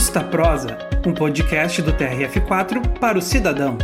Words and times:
Justa 0.00 0.24
Prosa, 0.24 0.78
um 1.06 1.12
podcast 1.12 1.82
do 1.82 1.92
TRF4 1.92 2.98
para 2.98 3.18
o 3.18 3.20
cidadão. 3.20 3.76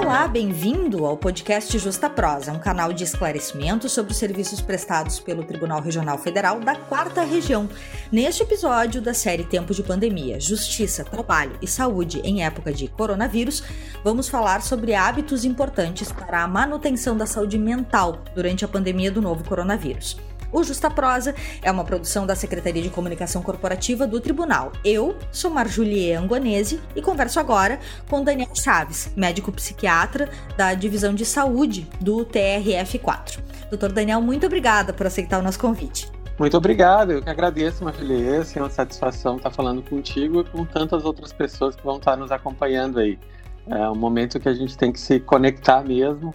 Olá, 0.00 0.28
bem-vindo 0.28 1.04
ao 1.04 1.16
podcast 1.16 1.76
Justa 1.76 2.08
Prosa, 2.08 2.52
um 2.52 2.58
canal 2.60 2.92
de 2.92 3.02
esclarecimento 3.02 3.88
sobre 3.88 4.12
os 4.12 4.18
serviços 4.18 4.60
prestados 4.60 5.18
pelo 5.18 5.42
Tribunal 5.42 5.80
Regional 5.80 6.18
Federal 6.18 6.60
da 6.60 6.76
Quarta 6.76 7.24
Região. 7.24 7.68
Neste 8.12 8.44
episódio 8.44 9.02
da 9.02 9.12
série 9.12 9.42
Tempo 9.42 9.74
de 9.74 9.82
Pandemia, 9.82 10.38
Justiça, 10.38 11.04
Trabalho 11.04 11.58
e 11.60 11.66
Saúde 11.66 12.20
em 12.20 12.44
época 12.44 12.72
de 12.72 12.86
coronavírus, 12.86 13.60
vamos 14.04 14.28
falar 14.28 14.62
sobre 14.62 14.94
hábitos 14.94 15.44
importantes 15.44 16.12
para 16.12 16.44
a 16.44 16.48
manutenção 16.48 17.16
da 17.16 17.26
saúde 17.26 17.58
mental 17.58 18.22
durante 18.36 18.64
a 18.64 18.68
pandemia 18.68 19.10
do 19.10 19.20
novo 19.20 19.42
coronavírus. 19.42 20.16
O 20.52 20.62
Justa 20.62 20.90
Prosa 20.90 21.34
é 21.62 21.70
uma 21.70 21.84
produção 21.84 22.26
da 22.26 22.34
Secretaria 22.34 22.82
de 22.82 22.90
Comunicação 22.90 23.42
Corporativa 23.42 24.06
do 24.06 24.20
Tribunal. 24.20 24.72
Eu 24.84 25.16
sou 25.32 25.50
Marjulie 25.50 26.12
Angonese 26.12 26.80
e 26.94 27.02
converso 27.02 27.40
agora 27.40 27.78
com 28.08 28.22
Daniel 28.22 28.54
Chaves, 28.54 29.10
médico 29.16 29.52
psiquiatra 29.52 30.28
da 30.56 30.74
Divisão 30.74 31.14
de 31.14 31.24
Saúde 31.24 31.88
do 32.00 32.24
TRF4. 32.24 33.38
Doutor 33.70 33.92
Daniel, 33.92 34.20
muito 34.20 34.46
obrigada 34.46 34.92
por 34.92 35.06
aceitar 35.06 35.38
o 35.38 35.42
nosso 35.42 35.58
convite. 35.58 36.10
Muito 36.38 36.54
obrigado, 36.56 37.12
eu 37.12 37.22
que 37.22 37.30
agradeço, 37.30 37.82
Marjulie. 37.82 38.26
É 38.54 38.60
uma 38.60 38.68
satisfação 38.68 39.36
estar 39.36 39.50
falando 39.50 39.82
contigo 39.82 40.40
e 40.40 40.44
com 40.44 40.66
tantas 40.66 41.04
outras 41.04 41.32
pessoas 41.32 41.74
que 41.74 41.82
vão 41.82 41.96
estar 41.96 42.14
nos 42.16 42.30
acompanhando 42.30 43.00
aí. 43.00 43.18
É 43.66 43.88
um 43.88 43.94
momento 43.96 44.38
que 44.38 44.48
a 44.48 44.52
gente 44.52 44.76
tem 44.76 44.92
que 44.92 45.00
se 45.00 45.18
conectar 45.18 45.82
mesmo. 45.82 46.34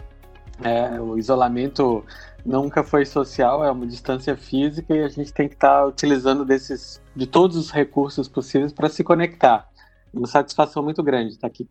É, 0.64 1.00
o 1.00 1.18
isolamento 1.18 2.04
nunca 2.46 2.84
foi 2.84 3.06
social, 3.06 3.64
é 3.64 3.72
uma 3.72 3.86
distância 3.86 4.36
física 4.36 4.96
e 4.96 5.04
a 5.04 5.10
gente 5.10 5.34
tem 5.34 5.48
que 5.48 5.56
estar 5.56 5.82
tá 5.82 5.86
utilizando 5.86 6.46
desses, 6.46 7.02
de 7.16 7.28
todos 7.28 7.56
os 7.58 7.72
recursos 7.72 8.28
possíveis 8.28 8.74
para 8.74 8.90
se 8.90 9.04
conectar. 9.04 9.70
Uma 10.14 10.28
satisfação 10.28 10.84
muito 10.84 11.02
grande 11.02 11.34
estar 11.34 11.48
aqui. 11.48 11.70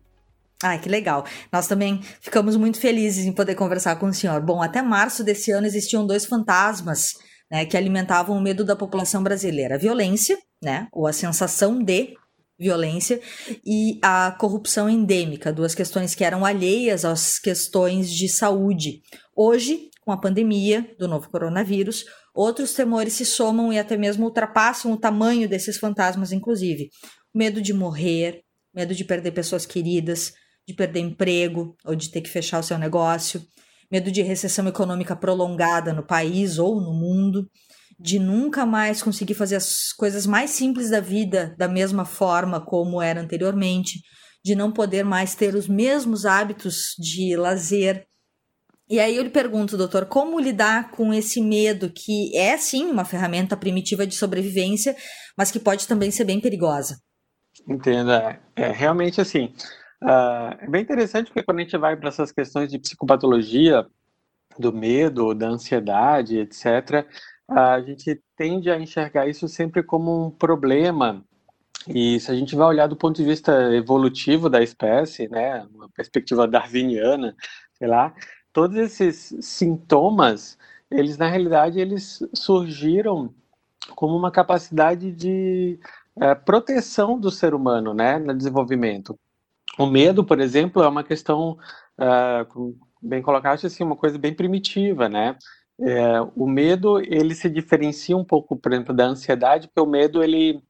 Ai, 0.63 0.79
que 0.79 0.89
legal. 0.89 1.25
Nós 1.51 1.67
também 1.67 2.01
ficamos 2.19 2.55
muito 2.55 2.79
felizes 2.79 3.25
em 3.25 3.33
poder 3.33 3.55
conversar 3.55 3.95
com 3.97 4.07
o 4.07 4.13
senhor. 4.13 4.41
Bom, 4.41 4.61
até 4.61 4.81
março 4.81 5.23
desse 5.23 5.51
ano 5.51 5.65
existiam 5.65 6.05
dois 6.05 6.25
fantasmas 6.25 7.13
né, 7.51 7.65
que 7.65 7.75
alimentavam 7.75 8.37
o 8.37 8.41
medo 8.41 8.63
da 8.63 8.75
população 8.75 9.21
brasileira: 9.21 9.75
a 9.75 9.77
violência, 9.77 10.37
né, 10.63 10.87
ou 10.91 11.05
a 11.05 11.13
sensação 11.13 11.83
de 11.83 12.15
violência, 12.57 13.19
e 13.65 13.99
a 14.03 14.35
corrupção 14.39 14.87
endêmica, 14.87 15.51
duas 15.51 15.73
questões 15.73 16.13
que 16.13 16.23
eram 16.23 16.45
alheias 16.45 17.03
às 17.03 17.39
questões 17.39 18.09
de 18.09 18.29
saúde. 18.29 19.01
Hoje, 19.35 19.89
com 20.01 20.11
a 20.11 20.17
pandemia 20.17 20.93
do 20.99 21.07
novo 21.07 21.29
coronavírus, 21.29 22.05
outros 22.33 22.73
temores 22.73 23.13
se 23.13 23.25
somam 23.25 23.71
e 23.71 23.79
até 23.79 23.95
mesmo 23.95 24.25
ultrapassam 24.25 24.91
o 24.91 24.97
tamanho 24.97 25.47
desses 25.47 25.77
fantasmas, 25.77 26.31
inclusive. 26.31 26.89
Medo 27.33 27.61
de 27.61 27.73
morrer, 27.73 28.41
medo 28.73 28.93
de 28.93 29.05
perder 29.05 29.31
pessoas 29.31 29.65
queridas, 29.65 30.33
de 30.67 30.73
perder 30.73 30.99
emprego 30.99 31.75
ou 31.85 31.95
de 31.95 32.09
ter 32.09 32.21
que 32.21 32.29
fechar 32.29 32.59
o 32.59 32.63
seu 32.63 32.77
negócio, 32.77 33.41
medo 33.91 34.11
de 34.11 34.21
recessão 34.21 34.67
econômica 34.67 35.15
prolongada 35.15 35.93
no 35.93 36.05
país 36.05 36.57
ou 36.57 36.81
no 36.81 36.93
mundo, 36.93 37.47
de 37.99 38.17
nunca 38.17 38.65
mais 38.65 39.03
conseguir 39.03 39.35
fazer 39.35 39.57
as 39.57 39.91
coisas 39.93 40.25
mais 40.25 40.49
simples 40.51 40.89
da 40.89 40.99
vida 40.99 41.53
da 41.57 41.67
mesma 41.67 42.05
forma 42.05 42.59
como 42.59 43.01
era 43.01 43.21
anteriormente, 43.21 43.99
de 44.43 44.55
não 44.55 44.71
poder 44.71 45.03
mais 45.03 45.35
ter 45.35 45.53
os 45.53 45.67
mesmos 45.67 46.25
hábitos 46.25 46.95
de 46.97 47.35
lazer, 47.35 48.07
e 48.91 48.99
aí 48.99 49.15
eu 49.15 49.23
lhe 49.23 49.29
pergunto, 49.29 49.77
doutor, 49.77 50.05
como 50.05 50.39
lidar 50.39 50.91
com 50.91 51.13
esse 51.13 51.41
medo 51.41 51.89
que 51.89 52.35
é 52.35 52.57
sim 52.57 52.85
uma 52.85 53.05
ferramenta 53.05 53.55
primitiva 53.55 54.05
de 54.05 54.15
sobrevivência, 54.15 54.95
mas 55.37 55.49
que 55.49 55.59
pode 55.59 55.87
também 55.87 56.11
ser 56.11 56.25
bem 56.25 56.41
perigosa? 56.41 56.97
Entenda. 57.67 58.39
É, 58.55 58.71
realmente 58.71 59.21
assim. 59.21 59.53
Uh, 60.03 60.57
é 60.59 60.67
bem 60.67 60.81
interessante 60.81 61.27
porque 61.27 61.43
quando 61.43 61.59
a 61.59 61.61
gente 61.63 61.77
vai 61.77 61.95
para 61.95 62.09
essas 62.09 62.31
questões 62.31 62.69
de 62.69 62.79
psicopatologia, 62.79 63.85
do 64.59 64.73
medo, 64.73 65.33
da 65.33 65.47
ansiedade, 65.47 66.37
etc., 66.37 67.07
a 67.49 67.81
gente 67.81 68.21
tende 68.35 68.69
a 68.69 68.79
enxergar 68.79 69.27
isso 69.27 69.47
sempre 69.47 69.83
como 69.83 70.27
um 70.27 70.31
problema. 70.31 71.23
E 71.87 72.19
se 72.19 72.31
a 72.31 72.35
gente 72.35 72.55
vai 72.55 72.67
olhar 72.67 72.87
do 72.87 72.95
ponto 72.95 73.15
de 73.17 73.23
vista 73.23 73.73
evolutivo 73.73 74.49
da 74.49 74.61
espécie, 74.61 75.27
né, 75.27 75.65
uma 75.73 75.89
perspectiva 75.89 76.47
darwiniana, 76.47 77.35
sei 77.73 77.87
lá, 77.87 78.13
todos 78.53 78.77
esses 78.77 79.33
sintomas, 79.41 80.57
eles 80.89 81.17
na 81.17 81.27
realidade 81.27 81.79
eles 81.79 82.21
surgiram 82.33 83.33
como 83.95 84.15
uma 84.15 84.31
capacidade 84.31 85.11
de 85.11 85.79
é, 86.19 86.35
proteção 86.35 87.19
do 87.19 87.31
ser 87.31 87.53
humano, 87.53 87.93
né, 87.93 88.19
no 88.19 88.35
desenvolvimento. 88.35 89.17
O 89.77 89.85
medo, 89.85 90.23
por 90.23 90.39
exemplo, 90.39 90.83
é 90.83 90.87
uma 90.87 91.03
questão, 91.03 91.57
é, 91.97 92.45
bem 93.01 93.21
colocaste 93.21 93.65
assim, 93.65 93.83
uma 93.83 93.95
coisa 93.95 94.17
bem 94.17 94.33
primitiva, 94.33 95.07
né? 95.07 95.37
É, 95.79 96.21
o 96.35 96.45
medo 96.45 96.99
ele 96.99 97.33
se 97.33 97.49
diferencia 97.49 98.15
um 98.15 98.23
pouco, 98.23 98.55
por 98.55 98.71
exemplo, 98.73 98.93
da 98.93 99.05
ansiedade, 99.05 99.67
porque 99.67 99.81
o 99.81 99.89
medo 99.89 100.23
ele 100.23 100.61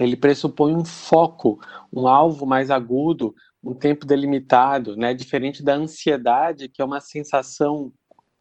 ele 0.00 0.16
pressupõe 0.16 0.74
um 0.74 0.84
foco, 0.84 1.60
um 1.92 2.08
alvo 2.08 2.44
mais 2.44 2.68
agudo, 2.70 3.32
um 3.64 3.74
tempo 3.74 4.06
delimitado, 4.06 4.96
né? 4.96 5.14
Diferente 5.14 5.62
da 5.62 5.74
ansiedade, 5.74 6.68
que 6.68 6.82
é 6.82 6.84
uma 6.84 7.00
sensação, 7.00 7.92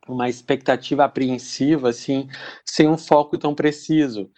uma 0.08 0.30
expectativa 0.30 1.06
apreensiva, 1.06 1.90
assim, 1.90 2.28
sem 2.66 2.88
um 2.88 2.98
foco 2.98 3.38
tão 3.38 3.56
preciso. 3.56 4.30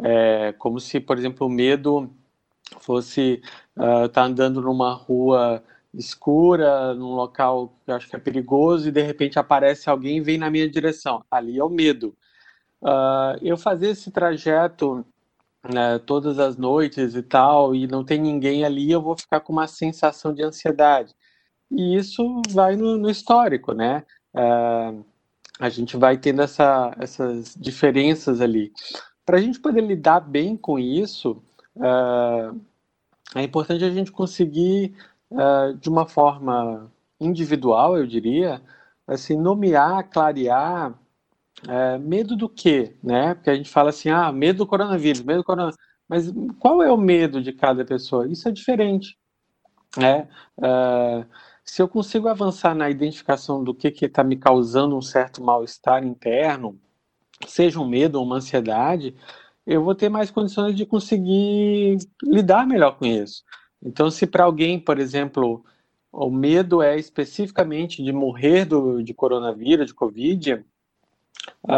É, 0.00 0.52
como 0.58 0.78
se, 0.80 1.00
por 1.00 1.18
exemplo, 1.18 1.46
o 1.46 1.50
medo 1.50 2.14
fosse 2.80 3.42
estar 3.76 4.04
uh, 4.04 4.08
tá 4.08 4.24
andando 4.24 4.60
numa 4.60 4.92
rua 4.92 5.62
escura, 5.94 6.94
num 6.94 7.14
local 7.14 7.78
que 7.84 7.90
eu 7.90 7.94
acho 7.94 8.08
que 8.08 8.16
é 8.16 8.18
perigoso, 8.18 8.88
e 8.88 8.92
de 8.92 9.02
repente 9.02 9.38
aparece 9.38 9.88
alguém 9.88 10.18
e 10.18 10.20
vem 10.20 10.38
na 10.38 10.50
minha 10.50 10.68
direção. 10.68 11.24
Ali 11.30 11.58
é 11.58 11.64
o 11.64 11.70
medo. 11.70 12.14
Uh, 12.82 13.38
eu 13.40 13.56
fazer 13.56 13.90
esse 13.90 14.10
trajeto 14.10 15.06
né, 15.72 15.98
todas 15.98 16.38
as 16.38 16.56
noites 16.56 17.14
e 17.14 17.22
tal, 17.22 17.74
e 17.74 17.86
não 17.86 18.04
tem 18.04 18.20
ninguém 18.20 18.64
ali, 18.64 18.90
eu 18.90 19.00
vou 19.02 19.16
ficar 19.16 19.40
com 19.40 19.52
uma 19.52 19.66
sensação 19.66 20.34
de 20.34 20.42
ansiedade. 20.42 21.14
E 21.70 21.96
isso 21.96 22.42
vai 22.50 22.76
no, 22.76 22.96
no 22.98 23.10
histórico, 23.10 23.72
né? 23.72 24.04
Uh, 24.34 25.04
a 25.58 25.68
gente 25.68 25.96
vai 25.96 26.18
tendo 26.18 26.42
essa, 26.42 26.94
essas 26.98 27.54
diferenças 27.58 28.40
ali. 28.40 28.72
Para 29.24 29.38
a 29.38 29.40
gente 29.40 29.60
poder 29.60 29.80
lidar 29.80 30.20
bem 30.20 30.56
com 30.56 30.78
isso, 30.78 31.42
uh, 31.76 32.60
é 33.34 33.42
importante 33.42 33.84
a 33.84 33.90
gente 33.90 34.12
conseguir, 34.12 34.94
uh, 35.30 35.74
de 35.78 35.88
uma 35.88 36.06
forma 36.06 36.92
individual, 37.20 37.96
eu 37.96 38.06
diria, 38.06 38.60
assim, 39.06 39.36
nomear, 39.36 40.08
clarear 40.10 40.94
é, 41.68 41.98
medo 41.98 42.36
do 42.36 42.48
quê, 42.48 42.94
né? 43.02 43.34
Porque 43.34 43.50
a 43.50 43.54
gente 43.54 43.70
fala 43.70 43.90
assim, 43.90 44.10
ah, 44.10 44.30
medo 44.32 44.58
do 44.58 44.66
coronavírus, 44.66 45.22
medo 45.22 45.38
do 45.38 45.44
coronavírus. 45.44 45.78
Mas 46.08 46.30
qual 46.58 46.82
é 46.82 46.92
o 46.92 46.96
medo 46.96 47.42
de 47.42 47.52
cada 47.52 47.84
pessoa? 47.84 48.30
Isso 48.30 48.48
é 48.48 48.52
diferente, 48.52 49.16
né? 49.96 50.28
Uh, 50.58 51.26
se 51.64 51.80
eu 51.80 51.88
consigo 51.88 52.28
avançar 52.28 52.74
na 52.74 52.90
identificação 52.90 53.64
do 53.64 53.74
que 53.74 53.88
está 54.04 54.22
me 54.22 54.36
causando 54.36 54.96
um 54.96 55.00
certo 55.00 55.42
mal-estar 55.42 56.04
interno, 56.04 56.78
seja 57.46 57.80
um 57.80 57.88
medo 57.88 58.16
ou 58.18 58.24
uma 58.24 58.36
ansiedade, 58.36 59.14
eu 59.66 59.82
vou 59.82 59.94
ter 59.94 60.10
mais 60.10 60.30
condições 60.30 60.76
de 60.76 60.84
conseguir 60.84 61.96
lidar 62.22 62.66
melhor 62.66 62.98
com 62.98 63.06
isso. 63.06 63.42
Então, 63.82 64.10
se 64.10 64.26
para 64.26 64.44
alguém, 64.44 64.78
por 64.78 64.98
exemplo, 64.98 65.64
o 66.12 66.30
medo 66.30 66.82
é 66.82 66.98
especificamente 66.98 68.02
de 68.02 68.12
morrer 68.12 68.66
do, 68.66 69.02
de 69.02 69.14
coronavírus, 69.14 69.86
de 69.86 69.94
Covid, 69.94 70.64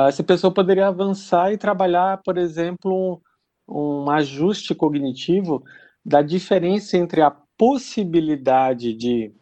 essa 0.08 0.22
pessoa 0.22 0.52
poderia 0.52 0.88
avançar 0.88 1.52
e 1.52 1.58
trabalhar, 1.58 2.22
por 2.22 2.38
exemplo, 2.38 3.20
um, 3.68 4.10
ajuste 4.10 4.74
cognitivo 4.74 5.64
da 6.04 6.22
diferença 6.22 6.96
entre 6.96 7.22
a 7.22 7.30
possibilidade 7.30 8.92
de 8.92 9.32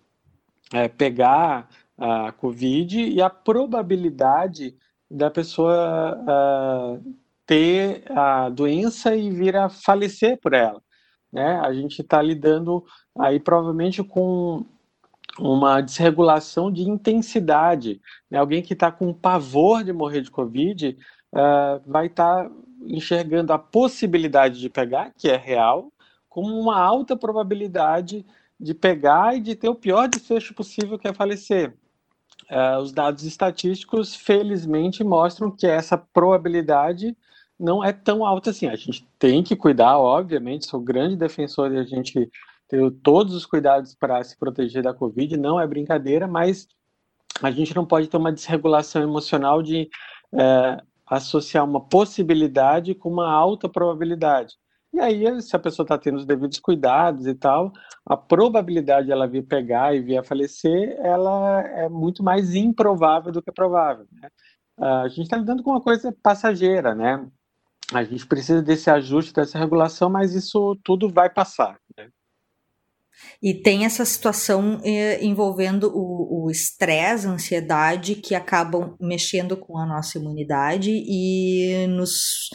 é, 0.72 0.88
pegar 0.88 1.68
a 1.96 2.32
Covid 2.32 3.00
e 3.00 3.20
a 3.20 3.30
probabilidade 3.30 4.76
da 5.10 5.30
pessoa 5.30 6.18
uh, 6.18 7.14
ter 7.46 8.04
a 8.10 8.48
doença 8.48 9.14
e 9.14 9.30
vir 9.30 9.56
a 9.56 9.68
falecer 9.68 10.40
por 10.40 10.54
ela. 10.54 10.82
Né? 11.32 11.60
A 11.60 11.72
gente 11.72 12.00
está 12.00 12.20
lidando 12.20 12.84
aí 13.18 13.38
provavelmente 13.38 14.02
com 14.02 14.64
uma 15.38 15.80
desregulação 15.80 16.70
de 16.70 16.82
intensidade. 16.82 18.00
Né? 18.30 18.38
Alguém 18.38 18.62
que 18.62 18.72
está 18.72 18.90
com 18.90 19.12
pavor 19.12 19.82
de 19.82 19.92
morrer 19.92 20.20
de 20.20 20.30
Covid 20.30 20.96
uh, 21.32 21.80
vai 21.86 22.06
estar 22.06 22.44
tá 22.44 22.50
enxergando 22.86 23.52
a 23.52 23.58
possibilidade 23.58 24.60
de 24.60 24.68
pegar, 24.68 25.12
que 25.16 25.28
é 25.28 25.36
real, 25.36 25.92
como 26.28 26.58
uma 26.58 26.78
alta 26.78 27.16
probabilidade 27.16 28.24
de 28.58 28.74
pegar 28.74 29.36
e 29.36 29.40
de 29.40 29.54
ter 29.54 29.68
o 29.68 29.74
pior 29.74 30.08
desfecho 30.08 30.54
possível, 30.54 30.98
que 30.98 31.08
é 31.08 31.12
falecer. 31.12 31.74
Uh, 32.50 32.78
os 32.80 32.92
dados 32.92 33.24
estatísticos, 33.24 34.14
felizmente, 34.14 35.02
mostram 35.02 35.50
que 35.50 35.66
essa 35.66 35.96
probabilidade 35.96 37.16
não 37.58 37.82
é 37.82 37.92
tão 37.92 38.24
alta 38.24 38.50
assim. 38.50 38.66
A 38.66 38.76
gente 38.76 39.06
tem 39.18 39.42
que 39.42 39.56
cuidar, 39.56 39.98
obviamente, 39.98 40.66
sou 40.66 40.80
grande 40.80 41.16
defensor 41.16 41.70
de 41.70 41.78
a 41.78 41.84
gente 41.84 42.30
ter 42.68 42.90
todos 43.02 43.34
os 43.34 43.46
cuidados 43.46 43.94
para 43.94 44.22
se 44.24 44.38
proteger 44.38 44.82
da 44.82 44.94
Covid, 44.94 45.36
não 45.36 45.60
é 45.60 45.66
brincadeira, 45.66 46.26
mas 46.26 46.66
a 47.42 47.50
gente 47.50 47.74
não 47.74 47.84
pode 47.84 48.08
ter 48.08 48.16
uma 48.16 48.32
desregulação 48.32 49.02
emocional 49.02 49.62
de 49.62 49.88
é, 50.32 50.82
associar 51.06 51.64
uma 51.64 51.80
possibilidade 51.80 52.94
com 52.94 53.10
uma 53.10 53.30
alta 53.30 53.68
probabilidade. 53.68 54.54
E 54.92 55.00
aí, 55.00 55.42
se 55.42 55.56
a 55.56 55.58
pessoa 55.58 55.84
está 55.84 55.98
tendo 55.98 56.18
os 56.18 56.24
devidos 56.24 56.60
cuidados 56.60 57.26
e 57.26 57.34
tal, 57.34 57.72
a 58.06 58.16
probabilidade 58.16 59.06
de 59.06 59.12
ela 59.12 59.26
vir 59.26 59.42
pegar 59.42 59.94
e 59.94 60.00
vir 60.00 60.16
a 60.16 60.22
falecer, 60.22 60.96
ela 61.00 61.62
é 61.62 61.88
muito 61.88 62.22
mais 62.22 62.54
improvável 62.54 63.32
do 63.32 63.42
que 63.42 63.50
provável. 63.50 64.06
Né? 64.12 64.28
A 64.78 65.08
gente 65.08 65.22
está 65.22 65.36
lidando 65.36 65.64
com 65.64 65.70
uma 65.70 65.80
coisa 65.80 66.14
passageira, 66.22 66.94
né? 66.94 67.26
A 67.92 68.04
gente 68.04 68.26
precisa 68.26 68.62
desse 68.62 68.88
ajuste, 68.88 69.32
dessa 69.32 69.58
regulação, 69.58 70.08
mas 70.08 70.32
isso 70.32 70.78
tudo 70.84 71.08
vai 71.08 71.28
passar. 71.28 71.76
E 73.42 73.54
tem 73.54 73.84
essa 73.84 74.04
situação 74.04 74.80
eh, 74.84 75.24
envolvendo 75.24 75.90
o 75.94 76.50
estresse, 76.50 77.26
a 77.26 77.30
ansiedade, 77.30 78.16
que 78.16 78.34
acabam 78.34 78.96
mexendo 79.00 79.56
com 79.56 79.78
a 79.78 79.86
nossa 79.86 80.18
imunidade 80.18 80.90
e 80.90 81.86
nos 81.88 82.48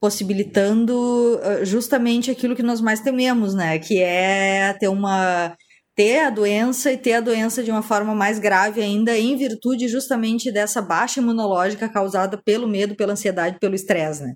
possibilitando 0.00 0.92
uh, 0.92 1.64
justamente 1.64 2.30
aquilo 2.30 2.54
que 2.54 2.62
nós 2.62 2.80
mais 2.80 3.00
tememos, 3.00 3.54
né? 3.54 3.78
Que 3.78 4.02
é 4.02 4.72
ter 4.74 4.88
uma 4.88 5.56
ter 5.96 6.20
a 6.20 6.30
doença 6.30 6.92
e 6.92 6.98
ter 6.98 7.14
a 7.14 7.20
doença 7.20 7.62
de 7.62 7.70
uma 7.70 7.82
forma 7.82 8.14
mais 8.14 8.38
grave 8.38 8.82
ainda, 8.82 9.16
em 9.16 9.34
virtude 9.34 9.88
justamente 9.88 10.52
dessa 10.52 10.82
baixa 10.82 11.20
imunológica 11.20 11.88
causada 11.88 12.36
pelo 12.36 12.68
medo, 12.68 12.94
pela 12.94 13.14
ansiedade, 13.14 13.58
pelo 13.58 13.74
estresse, 13.74 14.22
né? 14.22 14.34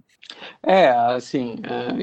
É, 0.66 0.88
assim, 0.88 1.56
é, 1.62 2.02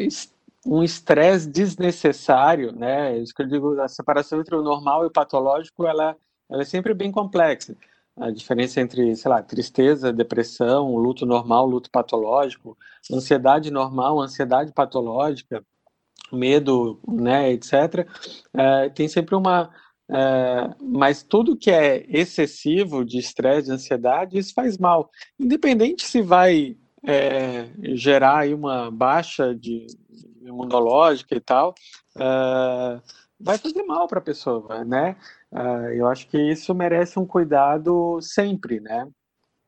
um 0.68 0.84
estresse 0.84 1.50
desnecessário, 1.50 2.74
né? 2.74 3.18
Isso 3.18 3.34
que 3.34 3.42
eu 3.42 3.48
digo, 3.48 3.80
a 3.80 3.88
separação 3.88 4.40
entre 4.40 4.56
o 4.56 4.62
normal 4.62 5.04
e 5.04 5.08
o 5.08 5.12
patológico, 5.12 5.88
ela, 5.88 6.16
ela 6.50 6.62
é 6.62 6.66
sempre 6.66 6.94
bem 6.94 7.12
complexa. 7.12 7.76
A 8.18 8.32
diferença 8.32 8.82
entre, 8.82 9.16
sei 9.16 9.30
lá, 9.30 9.42
tristeza, 9.42 10.12
depressão, 10.12 10.96
luto 10.96 11.26
normal, 11.26 11.66
luto 11.66 11.90
patológico, 11.90 12.78
ansiedade 13.12 13.72
normal, 13.72 14.20
ansiedade 14.20 14.74
patológica, 14.74 15.64
medo, 16.34 17.00
né, 17.08 17.52
etc. 17.52 18.08
É, 18.54 18.90
tem 18.90 19.08
sempre 19.08 19.36
uma. 19.36 19.70
É, 20.10 20.70
mas 20.82 21.22
tudo 21.22 21.56
que 21.56 21.70
é 21.70 22.06
excessivo 22.10 23.06
de 23.06 23.20
estresse, 23.20 23.68
de 23.68 23.74
ansiedade, 23.74 24.38
isso 24.38 24.54
faz 24.54 24.78
mal. 24.78 25.10
Independente 25.40 26.06
se 26.06 26.22
vai 26.22 26.76
é, 27.06 27.70
gerar 27.96 28.48
uma 28.48 28.90
baixa 28.90 29.54
de 29.56 29.86
imunológica 30.50 31.36
e 31.36 31.40
tal, 31.40 31.76
é, 32.18 33.02
vai 33.40 33.58
fazer 33.58 33.84
mal 33.84 34.08
para 34.08 34.20
a 34.20 34.24
pessoa, 34.24 34.84
né? 34.84 35.16
É, 35.54 36.00
eu 36.00 36.08
acho 36.08 36.28
que 36.28 36.38
isso 36.38 36.74
merece 36.74 37.20
um 37.20 37.26
cuidado 37.26 38.20
sempre, 38.22 38.80
né? 38.80 39.08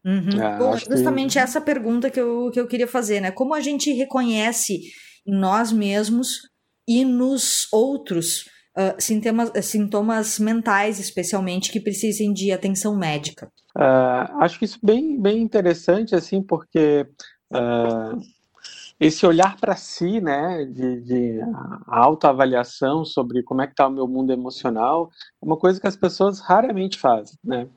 Uhum. 0.06 0.42
É, 0.42 0.58
Bom, 0.58 0.78
justamente 0.78 1.34
que... 1.34 1.40
essa 1.40 1.60
pergunta 1.60 2.10
que 2.10 2.20
eu, 2.20 2.50
que 2.52 2.60
eu 2.60 2.68
queria 2.68 2.88
fazer, 2.88 3.20
né? 3.20 3.32
Como 3.32 3.54
a 3.54 3.62
gente 3.62 3.92
reconhece 3.94 4.82
em 5.26 5.38
nós 5.38 5.72
mesmos 5.72 6.42
e 6.88 7.06
nos 7.06 7.68
outros 7.72 8.46
uh, 8.78 8.96
sintomas, 8.98 9.52
sintomas 9.64 10.40
mentais, 10.40 11.00
especialmente, 11.00 11.72
que 11.72 11.80
precisem 11.80 12.34
de 12.34 12.52
atenção 12.52 12.98
médica? 12.98 13.52
Uh, 13.78 14.42
acho 14.42 14.58
que 14.58 14.66
isso 14.66 14.80
é 14.82 14.86
bem, 14.86 15.22
bem 15.22 15.42
interessante, 15.42 16.16
assim, 16.16 16.42
porque 16.42 17.06
uh, 17.54 18.20
esse 19.00 19.26
olhar 19.26 19.56
para 19.58 19.76
si, 19.76 20.20
né, 20.20 20.66
de, 20.66 21.02
de 21.02 21.40
autoavaliação 21.88 23.06
sobre 23.06 23.42
como 23.44 23.62
é 23.62 23.68
que 23.68 23.74
está 23.74 23.88
o 23.88 23.92
meu 23.92 24.08
mundo 24.08 24.34
emocional, 24.34 25.10
é 25.42 25.46
uma 25.46 25.58
coisa 25.58 25.80
que 25.80 25.88
as 25.88 25.96
pessoas 25.96 26.40
raramente 26.40 27.00
fazem, 27.00 27.38
né? 27.44 27.68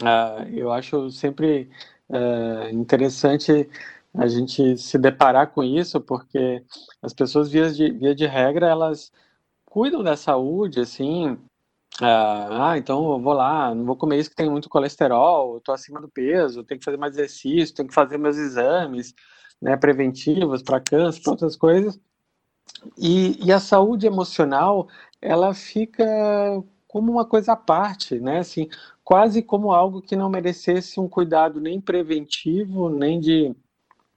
Uh, 0.00 0.48
eu 0.52 0.72
acho 0.72 1.08
sempre 1.10 1.70
uh, 2.08 2.68
interessante 2.72 3.68
a 4.12 4.26
gente 4.26 4.76
se 4.76 4.98
deparar 4.98 5.52
com 5.52 5.62
isso, 5.62 6.00
porque 6.00 6.64
as 7.00 7.12
pessoas, 7.12 7.50
via 7.50 7.70
de, 7.70 7.90
via 7.92 8.14
de 8.14 8.26
regra, 8.26 8.66
elas 8.66 9.12
cuidam 9.64 10.02
da 10.02 10.16
saúde, 10.16 10.80
assim, 10.80 11.30
uh, 11.30 11.40
ah, 12.00 12.74
então 12.76 13.12
eu 13.12 13.20
vou 13.20 13.32
lá, 13.32 13.74
não 13.74 13.84
vou 13.84 13.96
comer 13.96 14.18
isso 14.18 14.30
que 14.30 14.36
tem 14.36 14.50
muito 14.50 14.68
colesterol, 14.68 15.58
estou 15.58 15.74
acima 15.74 16.00
do 16.00 16.08
peso, 16.08 16.64
tenho 16.64 16.78
que 16.78 16.84
fazer 16.84 16.96
mais 16.96 17.14
exercício, 17.14 17.74
tenho 17.74 17.88
que 17.88 17.94
fazer 17.94 18.18
meus 18.18 18.36
exames, 18.36 19.14
né, 19.60 19.76
preventivas 19.76 20.62
para 20.62 20.80
câncer, 20.80 21.22
para 21.22 21.32
outras 21.32 21.56
coisas, 21.56 21.98
e, 22.98 23.44
e 23.44 23.52
a 23.52 23.60
saúde 23.60 24.06
emocional, 24.06 24.88
ela 25.20 25.54
fica 25.54 26.04
como 26.86 27.10
uma 27.10 27.24
coisa 27.24 27.52
à 27.52 27.56
parte, 27.56 28.20
né? 28.20 28.38
Assim, 28.38 28.68
quase 29.02 29.42
como 29.42 29.72
algo 29.72 30.00
que 30.00 30.16
não 30.16 30.30
merecesse 30.30 31.00
um 31.00 31.08
cuidado 31.08 31.60
nem 31.60 31.80
preventivo, 31.80 32.88
nem 32.88 33.18
de 33.20 33.54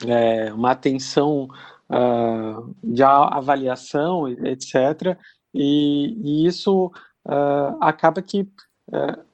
é, 0.06 0.54
uma 0.54 0.72
atenção 0.72 1.48
uh, 1.90 2.76
de 2.84 3.04
avaliação, 3.04 4.28
etc. 4.30 5.18
E, 5.54 6.16
e 6.24 6.46
isso 6.46 6.92
uh, 7.26 7.78
acaba 7.82 8.22
que 8.22 8.42
uh, 8.42 9.26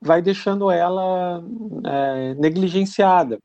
vai 0.00 0.22
deixando 0.22 0.70
ela 0.70 1.42
é, 1.84 2.34
negligenciada. 2.34 3.38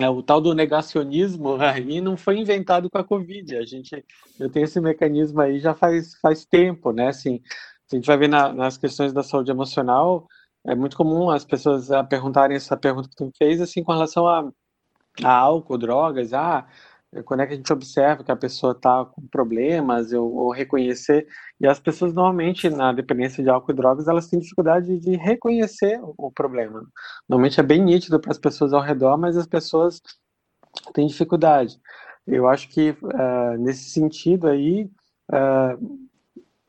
É, 0.00 0.08
o 0.08 0.22
tal 0.22 0.40
do 0.40 0.54
negacionismo 0.54 1.56
aí 1.60 2.00
não 2.00 2.16
foi 2.16 2.38
inventado 2.38 2.88
com 2.90 2.98
a 2.98 3.04
Covid. 3.04 3.56
A 3.56 3.64
gente, 3.64 4.04
eu 4.38 4.50
tenho 4.50 4.64
esse 4.64 4.80
mecanismo 4.80 5.40
aí 5.40 5.58
já 5.58 5.74
faz, 5.74 6.14
faz 6.20 6.44
tempo, 6.44 6.92
né? 6.92 7.08
Assim, 7.08 7.40
a 7.90 7.96
gente 7.96 8.06
vai 8.06 8.16
ver 8.16 8.28
na, 8.28 8.52
nas 8.52 8.78
questões 8.78 9.12
da 9.12 9.22
saúde 9.22 9.50
emocional, 9.50 10.26
é 10.66 10.74
muito 10.74 10.96
comum 10.96 11.30
as 11.30 11.44
pessoas 11.44 11.90
ah, 11.90 12.04
perguntarem 12.04 12.56
essa 12.56 12.76
pergunta 12.76 13.08
que 13.08 13.16
tu 13.16 13.30
fez, 13.38 13.60
assim, 13.60 13.82
com 13.82 13.92
relação 13.92 14.26
a, 14.26 14.50
a 15.24 15.32
álcool, 15.32 15.78
drogas, 15.78 16.32
ah, 16.34 16.66
quando 17.24 17.40
é 17.40 17.46
que 17.46 17.54
a 17.54 17.56
gente 17.56 17.72
observa 17.72 18.22
que 18.22 18.30
a 18.30 18.36
pessoa 18.36 18.72
está 18.72 19.04
com 19.04 19.26
problemas, 19.28 20.12
ou, 20.12 20.30
ou, 20.34 20.52
reconhecer, 20.52 21.26
e 21.60 21.66
as 21.66 21.80
pessoas 21.80 22.12
normalmente, 22.12 22.68
na 22.68 22.92
dependência 22.92 23.42
de 23.42 23.48
álcool 23.48 23.72
e 23.72 23.74
drogas, 23.74 24.08
elas 24.08 24.28
têm 24.28 24.38
dificuldade 24.38 24.98
de 25.00 25.16
reconhecer 25.16 25.98
o, 26.02 26.14
o 26.18 26.30
problema. 26.30 26.82
Normalmente 27.28 27.60
é 27.60 27.62
bem 27.62 27.82
nítido 27.82 28.20
para 28.20 28.30
as 28.30 28.38
pessoas 28.38 28.72
ao 28.72 28.82
redor, 28.82 29.16
mas 29.16 29.36
as 29.36 29.46
pessoas 29.46 30.02
têm 30.92 31.06
dificuldade. 31.06 31.80
Eu 32.26 32.46
acho 32.46 32.68
que, 32.68 32.90
uh, 32.90 33.58
nesse 33.58 33.90
sentido 33.90 34.46
aí, 34.46 34.90
uh, 35.32 36.08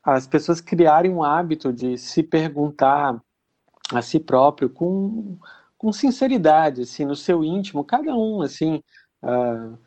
as 0.02 0.26
pessoas 0.26 0.60
criarem 0.60 1.12
um 1.12 1.22
hábito 1.22 1.70
de 1.70 1.98
se 1.98 2.22
perguntar 2.22 3.20
a 3.92 4.00
si 4.00 4.18
próprio 4.18 4.70
com, 4.70 5.38
com 5.76 5.92
sinceridade, 5.92 6.82
assim, 6.82 7.04
no 7.04 7.14
seu 7.14 7.44
íntimo, 7.44 7.84
cada 7.84 8.14
um, 8.14 8.40
assim, 8.40 8.82
uh, 9.22 9.78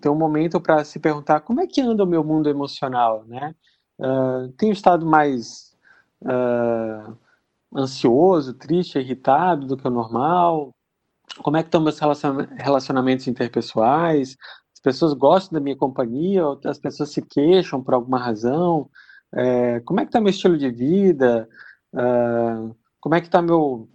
ter 0.00 0.08
um 0.08 0.14
momento 0.14 0.60
para 0.60 0.84
se 0.84 0.98
perguntar 0.98 1.40
como 1.40 1.60
é 1.60 1.66
que 1.66 1.80
anda 1.80 2.04
o 2.04 2.06
meu 2.06 2.24
mundo 2.24 2.48
emocional, 2.48 3.24
né? 3.26 3.54
Uh, 3.98 4.48
tenho 4.56 4.72
estado 4.72 5.04
mais 5.04 5.76
uh, 6.22 7.16
ansioso, 7.76 8.54
triste, 8.54 8.98
irritado 8.98 9.66
do 9.66 9.76
que 9.76 9.86
o 9.86 9.90
normal? 9.90 10.74
Como 11.42 11.56
é 11.56 11.62
que 11.62 11.68
estão 11.68 11.80
meus 11.80 11.98
relacionamentos 11.98 13.26
interpessoais? 13.26 14.36
As 14.72 14.80
pessoas 14.80 15.12
gostam 15.12 15.58
da 15.58 15.62
minha 15.62 15.76
companhia 15.76 16.44
as 16.64 16.78
pessoas 16.78 17.10
se 17.10 17.20
queixam 17.22 17.82
por 17.82 17.94
alguma 17.94 18.18
razão? 18.18 18.88
É, 19.34 19.80
como 19.80 20.00
é 20.00 20.04
que 20.04 20.08
está 20.08 20.20
meu 20.20 20.30
estilo 20.30 20.56
de 20.56 20.70
vida? 20.70 21.48
Como 23.00 23.14
é 23.14 23.20
que 23.20 23.26
está 23.26 23.42
meu 23.42 23.88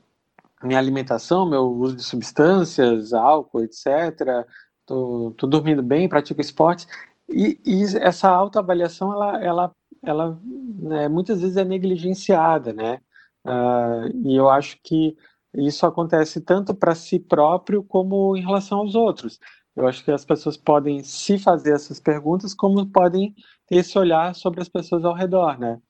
minha 0.63 0.79
alimentação, 0.79 1.45
meu 1.45 1.65
uso 1.65 1.95
de 1.95 2.03
substâncias, 2.03 3.13
álcool, 3.13 3.63
etc. 3.63 4.45
Tô, 4.85 5.33
tô 5.37 5.47
dormindo 5.47 5.81
bem, 5.81 6.09
pratico 6.09 6.41
esportes. 6.41 6.87
E, 7.29 7.59
e 7.65 7.83
essa 7.97 8.29
autoavaliação, 8.29 9.13
ela, 9.13 9.43
ela, 9.43 9.75
ela 10.03 10.39
né, 10.43 11.07
muitas 11.07 11.41
vezes 11.41 11.57
é 11.57 11.63
negligenciada, 11.63 12.73
né? 12.73 12.99
Uh, 13.45 14.27
e 14.27 14.35
eu 14.35 14.49
acho 14.49 14.77
que 14.83 15.17
isso 15.55 15.85
acontece 15.85 16.41
tanto 16.41 16.73
para 16.73 16.95
si 16.95 17.19
próprio 17.19 17.83
como 17.83 18.35
em 18.35 18.41
relação 18.41 18.79
aos 18.79 18.95
outros. 18.95 19.39
Eu 19.75 19.87
acho 19.87 20.03
que 20.03 20.11
as 20.11 20.25
pessoas 20.25 20.57
podem 20.57 21.03
se 21.03 21.37
fazer 21.39 21.73
essas 21.73 21.99
perguntas, 21.99 22.53
como 22.53 22.85
podem 22.87 23.33
ter 23.67 23.77
esse 23.77 23.97
olhar 23.97 24.35
sobre 24.35 24.61
as 24.61 24.69
pessoas 24.69 25.03
ao 25.05 25.13
redor, 25.13 25.57
né? 25.59 25.81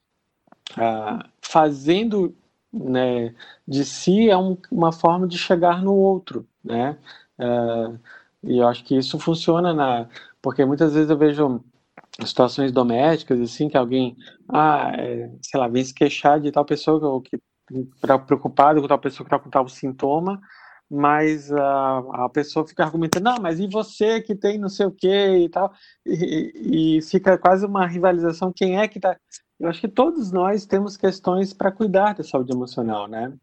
Ah, 0.77 1.29
fazendo 1.41 2.35
né, 2.71 3.35
de 3.67 3.85
si 3.85 4.29
é 4.29 4.37
um, 4.37 4.57
uma 4.71 4.91
forma 4.91 5.27
de 5.27 5.37
chegar 5.37 5.81
no 5.83 5.93
outro, 5.95 6.47
né? 6.63 6.97
Ah, 7.37 7.93
e 8.43 8.59
eu 8.59 8.67
acho 8.67 8.83
que 8.83 8.97
isso 8.97 9.19
funciona 9.19 9.73
na, 9.73 10.07
porque 10.41 10.65
muitas 10.65 10.93
vezes 10.93 11.09
eu 11.09 11.17
vejo 11.17 11.63
situações 12.25 12.71
domésticas 12.71 13.39
assim 13.39 13.69
que 13.69 13.77
alguém, 13.77 14.15
ah, 14.49 14.91
é, 14.95 15.31
sei 15.41 15.59
lá, 15.59 15.67
vem 15.67 15.83
se 15.83 15.93
queixar 15.93 16.39
de 16.39 16.51
tal 16.51 16.65
pessoa 16.65 17.21
que, 17.23 17.37
que 17.37 17.87
preocupado 18.27 18.81
com 18.81 18.87
tal 18.87 18.99
pessoa 18.99 19.27
que 19.27 19.35
está 19.35 19.43
com 19.43 19.49
tal 19.49 19.67
sintoma 19.67 20.39
mas 20.93 21.51
a, 21.51 22.25
a 22.25 22.29
pessoa 22.29 22.67
fica 22.67 22.83
argumentando, 22.83 23.25
não, 23.25 23.37
mas 23.41 23.59
e 23.59 23.67
você 23.67 24.21
que 24.21 24.35
tem 24.35 24.59
não 24.59 24.69
sei 24.69 24.85
o 24.85 24.91
que 24.91 25.07
e 25.07 25.49
tal, 25.49 25.73
e, 26.05 26.97
e 26.97 27.01
fica 27.01 27.37
quase 27.37 27.65
uma 27.65 27.87
rivalização, 27.87 28.53
quem 28.55 28.79
é 28.79 28.87
que 28.87 28.99
tá... 28.99 29.17
Eu 29.59 29.69
acho 29.69 29.81
que 29.81 29.87
todos 29.87 30.31
nós 30.31 30.65
temos 30.65 30.95
questões 30.95 31.53
para 31.53 31.71
cuidar 31.71 32.13
da 32.13 32.23
saúde 32.23 32.51
emocional, 32.51 33.07
né? 33.07 33.33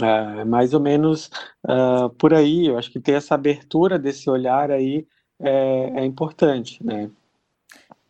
É, 0.00 0.44
mais 0.44 0.74
ou 0.74 0.80
menos 0.80 1.30
uh, 1.66 2.08
por 2.18 2.32
aí, 2.32 2.66
eu 2.66 2.78
acho 2.78 2.90
que 2.90 3.00
ter 3.00 3.12
essa 3.12 3.34
abertura 3.34 3.98
desse 3.98 4.30
olhar 4.30 4.70
aí 4.70 5.06
é, 5.40 6.00
é 6.00 6.04
importante, 6.04 6.84
né? 6.84 7.10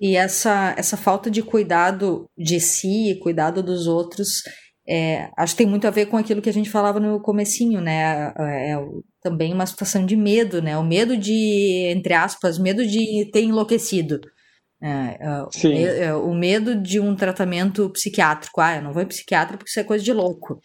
E 0.01 0.17
essa, 0.17 0.75
essa 0.77 0.97
falta 0.97 1.31
de 1.31 1.43
cuidado 1.43 2.27
de 2.37 2.61
si, 2.61 3.19
cuidado 3.21 3.63
dos 3.63 3.87
outros, 3.87 4.43
é, 4.89 5.29
acho 5.37 5.55
que 5.55 5.59
tem 5.59 5.67
muito 5.67 5.87
a 5.87 5.91
ver 5.91 6.07
com 6.07 6.17
aquilo 6.17 6.41
que 6.41 6.49
a 6.49 6.53
gente 6.53 6.71
falava 6.71 7.01
no 7.01 7.21
comecinho, 7.21 7.81
né? 7.81 8.33
É, 8.39 8.73
é 8.73 8.77
também 9.21 9.53
uma 9.53 9.67
situação 9.67 10.07
de 10.07 10.17
medo, 10.17 10.63
né? 10.63 10.79
O 10.79 10.85
medo 10.85 11.17
de, 11.17 11.93
entre 11.95 12.15
aspas, 12.15 12.59
medo 12.59 12.87
de 12.87 13.29
ter 13.33 13.43
enlouquecido. 13.43 14.21
É, 14.81 15.19
é, 16.05 16.15
o, 16.15 16.33
medo 16.33 16.81
de 16.81 17.01
um 17.01 17.15
tratamento 17.17 17.91
psiquiátrico. 17.91 18.61
Ah, 18.61 18.77
eu 18.77 18.83
não 18.83 18.93
vou 18.93 19.03
em 19.03 19.07
psiquiatra 19.07 19.57
porque 19.57 19.69
isso 19.69 19.81
é 19.81 19.85
coisa 19.85 20.05
de 20.05 20.13
louco. 20.13 20.61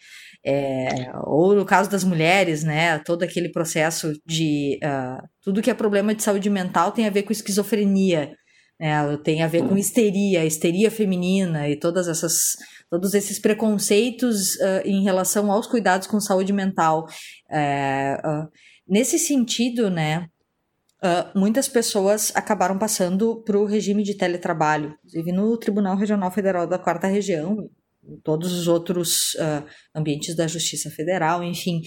É, 0.46 1.10
ou 1.24 1.54
no 1.54 1.64
caso 1.64 1.90
das 1.90 2.04
mulheres, 2.04 2.62
né? 2.62 2.98
Todo 2.98 3.22
aquele 3.22 3.50
processo 3.50 4.12
de. 4.26 4.78
Uh, 4.84 5.26
tudo 5.42 5.62
que 5.62 5.70
é 5.70 5.74
problema 5.74 6.14
de 6.14 6.22
saúde 6.22 6.50
mental 6.50 6.92
tem 6.92 7.06
a 7.06 7.10
ver 7.10 7.22
com 7.22 7.32
esquizofrenia. 7.32 8.32
Né? 8.78 9.16
Tem 9.24 9.42
a 9.42 9.46
ver 9.46 9.66
com 9.66 9.78
histeria, 9.78 10.44
histeria 10.44 10.90
feminina 10.90 11.68
e 11.68 11.78
todas 11.78 12.08
essas 12.08 12.56
todos 12.90 13.14
esses 13.14 13.40
preconceitos 13.40 14.54
uh, 14.56 14.82
em 14.84 15.02
relação 15.02 15.50
aos 15.50 15.66
cuidados 15.66 16.06
com 16.06 16.20
saúde 16.20 16.52
mental. 16.52 17.06
É, 17.50 18.20
uh, 18.24 18.48
nesse 18.86 19.18
sentido, 19.18 19.90
né, 19.90 20.28
uh, 21.02 21.38
muitas 21.38 21.68
pessoas 21.68 22.30
acabaram 22.36 22.78
passando 22.78 23.42
para 23.42 23.58
o 23.58 23.64
regime 23.64 24.02
de 24.02 24.16
teletrabalho, 24.16 24.94
inclusive 25.04 25.32
no 25.32 25.56
Tribunal 25.56 25.96
Regional 25.96 26.30
Federal 26.30 26.66
da 26.66 26.78
Quarta 26.78 27.06
Região, 27.06 27.68
todos 28.22 28.52
os 28.52 28.68
outros 28.68 29.36
ambientes 29.94 30.36
da 30.36 30.46
Justiça 30.46 30.90
Federal, 30.90 31.42
enfim. 31.42 31.80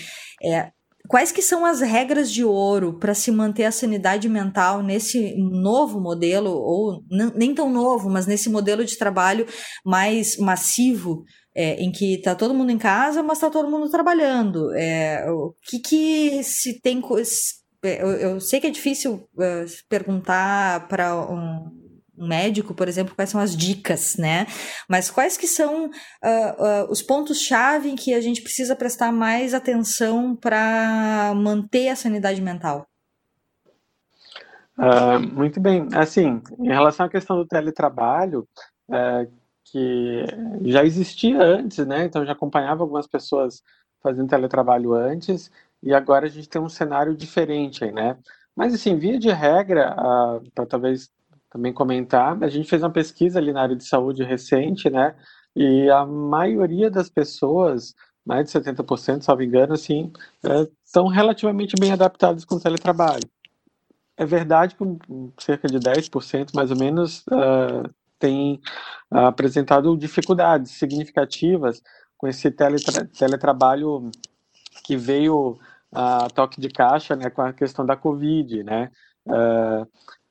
É, 0.43 0.71
Quais 1.07 1.31
que 1.31 1.41
são 1.41 1.65
as 1.65 1.79
regras 1.79 2.31
de 2.31 2.43
ouro 2.43 3.00
para 3.00 3.13
se 3.13 3.31
manter 3.31 3.63
a 3.63 3.71
sanidade 3.71 4.27
mental 4.27 4.83
nesse 4.83 5.36
novo 5.38 6.01
modelo, 6.01 6.51
ou 6.51 7.01
nem 7.33 7.55
tão 7.55 7.71
novo, 7.71 8.09
mas 8.09 8.27
nesse 8.27 8.50
modelo 8.50 8.83
de 8.83 8.97
trabalho 8.97 9.47
mais 9.86 10.38
massivo, 10.38 11.24
é, 11.55 11.75
em 11.81 11.91
que 11.91 12.15
está 12.15 12.36
todo 12.36 12.53
mundo 12.53 12.71
em 12.71 12.77
casa, 12.77 13.24
mas 13.24 13.38
está 13.38 13.50
todo 13.50 13.71
mundo 13.71 13.89
trabalhando? 13.89 14.75
É, 14.75 15.25
o 15.31 15.53
que, 15.63 15.79
que 15.79 16.43
se 16.43 16.81
tem. 16.81 17.01
É, 17.83 18.03
eu, 18.03 18.12
eu 18.12 18.41
sei 18.41 18.59
que 18.59 18.67
é 18.67 18.71
difícil 18.71 19.13
uh, 19.13 19.65
perguntar 19.88 20.89
para 20.89 21.15
um 21.15 21.87
um 22.17 22.27
médico, 22.27 22.74
por 22.74 22.88
exemplo, 22.88 23.15
quais 23.15 23.29
são 23.29 23.39
as 23.39 23.55
dicas, 23.55 24.17
né? 24.17 24.47
Mas 24.89 25.12
quais 25.12 25.38
que 25.38 25.47
são 25.47 25.86
uh, 25.86 25.89
uh, 25.89 26.91
os 26.91 27.01
pontos-chave 27.01 27.93
que 27.93 28.13
a 28.13 28.21
gente 28.21 28.41
precisa 28.41 28.75
prestar 28.75 29.12
mais 29.12 29.53
atenção 29.53 30.36
para 30.36 31.33
manter 31.36 31.89
a 31.89 31.95
sanidade 31.95 32.41
mental? 32.41 32.88
Uh, 34.77 35.19
muito 35.33 35.59
bem. 35.59 35.88
Assim, 35.93 36.41
em 36.59 36.67
relação 36.67 37.05
à 37.05 37.09
questão 37.09 37.38
do 37.38 37.45
teletrabalho, 37.45 38.47
é, 38.91 39.27
que 39.65 40.24
já 40.62 40.83
existia 40.83 41.41
antes, 41.41 41.86
né? 41.86 42.05
Então 42.05 42.25
já 42.25 42.31
acompanhava 42.31 42.83
algumas 42.83 43.07
pessoas 43.07 43.62
fazendo 44.01 44.29
teletrabalho 44.29 44.93
antes 44.93 45.51
e 45.83 45.93
agora 45.93 46.25
a 46.25 46.29
gente 46.29 46.47
tem 46.47 46.62
um 46.62 46.69
cenário 46.69 47.15
diferente 47.15 47.83
aí, 47.83 47.91
né? 47.91 48.17
Mas 48.55 48.74
assim, 48.74 48.97
via 48.97 49.19
de 49.19 49.29
regra, 49.29 49.95
para 50.55 50.65
talvez 50.65 51.12
também 51.58 51.74
comentar. 51.74 52.42
A 52.44 52.48
gente 52.48 52.70
fez 52.70 52.82
uma 52.84 52.92
pesquisa 52.92 53.40
ali 53.40 53.52
na 53.52 53.64
área 53.64 53.76
de 53.76 53.84
saúde 53.84 54.24
recente, 54.24 54.90
né? 54.90 55.16
E 55.56 55.90
a 55.90 56.06
maioria 56.06 56.90
das 56.90 57.10
pessoas, 57.10 57.96
mais 58.24 58.46
de 58.46 58.52
70%, 58.52 59.24
salvo 59.24 59.42
engano, 59.42 59.74
assim, 59.74 60.14
é, 60.46 60.68
relativamente 61.12 61.76
bem 61.80 61.92
adaptadas 61.92 62.46
com 62.46 62.56
o 62.56 62.60
teletrabalho. 62.60 63.28
É 64.16 64.26
verdade 64.26 64.76
que 64.76 64.84
cerca 65.40 65.68
de 65.68 65.80
10%, 65.80 66.54
mais 66.54 66.72
ou 66.72 66.78
menos, 66.78 67.24
uh, 67.28 67.90
tem 68.18 68.60
uh, 69.12 69.28
apresentado 69.28 69.96
dificuldades 69.98 70.72
significativas 70.72 71.82
com 72.18 72.28
esse 72.28 72.50
teletra 72.50 73.06
teletrabalho 73.06 74.10
que 74.84 74.96
veio 74.96 75.60
a 75.92 76.26
uh, 76.26 76.34
toque 76.34 76.60
de 76.60 76.70
caixa, 76.70 77.16
né, 77.16 77.30
com 77.30 77.42
a 77.42 77.54
questão 77.54 77.86
da 77.86 77.96
Covid, 77.96 78.64
né? 78.64 78.92
Uh, 79.27 79.88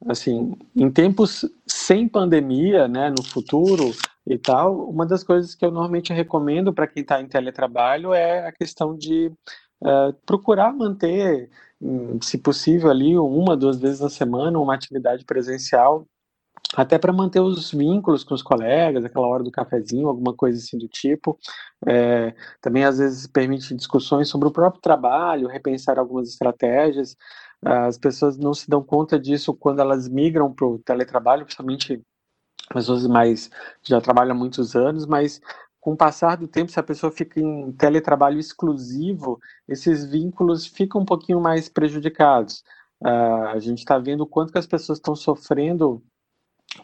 assim, 0.08 0.54
em 0.74 0.90
tempos 0.90 1.44
sem 1.66 2.08
pandemia, 2.08 2.88
né, 2.88 3.10
no 3.10 3.22
futuro 3.22 3.92
e 4.26 4.36
tal, 4.36 4.88
uma 4.88 5.06
das 5.06 5.22
coisas 5.22 5.54
que 5.54 5.64
eu 5.64 5.70
normalmente 5.70 6.12
recomendo 6.12 6.72
para 6.72 6.86
quem 6.86 7.02
está 7.02 7.20
em 7.20 7.28
teletrabalho 7.28 8.12
é 8.12 8.46
a 8.46 8.52
questão 8.52 8.96
de 8.96 9.32
uh, 9.82 10.12
procurar 10.26 10.72
manter, 10.72 11.48
hum, 11.80 12.18
se 12.20 12.38
possível, 12.38 12.90
ali 12.90 13.16
uma, 13.18 13.56
duas 13.56 13.78
vezes 13.78 14.00
na 14.00 14.10
semana, 14.10 14.58
uma 14.58 14.74
atividade 14.74 15.24
presencial, 15.24 16.06
até 16.74 16.98
para 16.98 17.12
manter 17.12 17.40
os 17.40 17.70
vínculos 17.70 18.24
com 18.24 18.34
os 18.34 18.42
colegas, 18.42 19.04
aquela 19.04 19.26
hora 19.26 19.42
do 19.42 19.50
cafezinho, 19.50 20.08
alguma 20.08 20.34
coisa 20.34 20.58
assim 20.58 20.76
do 20.78 20.88
tipo. 20.88 21.38
É, 21.86 22.34
também 22.60 22.84
às 22.84 22.98
vezes 22.98 23.26
permite 23.26 23.74
discussões 23.74 24.28
sobre 24.28 24.48
o 24.48 24.52
próprio 24.52 24.80
trabalho, 24.80 25.48
repensar 25.48 25.98
algumas 25.98 26.28
estratégias. 26.28 27.16
As 27.64 27.98
pessoas 27.98 28.36
não 28.36 28.54
se 28.54 28.68
dão 28.68 28.82
conta 28.82 29.18
disso 29.18 29.54
quando 29.54 29.80
elas 29.80 30.08
migram 30.08 30.52
para 30.52 30.66
o 30.66 30.78
teletrabalho, 30.78 31.44
principalmente 31.44 32.00
pessoas 32.72 33.06
mais 33.06 33.50
já 33.82 34.00
trabalham 34.00 34.32
há 34.32 34.38
muitos 34.38 34.74
anos, 34.74 35.06
mas 35.06 35.40
com 35.80 35.92
o 35.92 35.96
passar 35.96 36.36
do 36.36 36.48
tempo, 36.48 36.70
se 36.70 36.80
a 36.80 36.82
pessoa 36.82 37.12
fica 37.12 37.38
em 37.40 37.70
teletrabalho 37.72 38.40
exclusivo, 38.40 39.38
esses 39.68 40.04
vínculos 40.04 40.66
ficam 40.66 41.00
um 41.00 41.04
pouquinho 41.04 41.40
mais 41.40 41.68
prejudicados. 41.68 42.64
Uh, 43.00 43.46
a 43.52 43.58
gente 43.60 43.78
está 43.78 43.96
vendo 43.98 44.22
o 44.22 44.26
quanto 44.26 44.52
que 44.52 44.58
as 44.58 44.66
pessoas 44.66 44.98
estão 44.98 45.14
sofrendo 45.14 46.02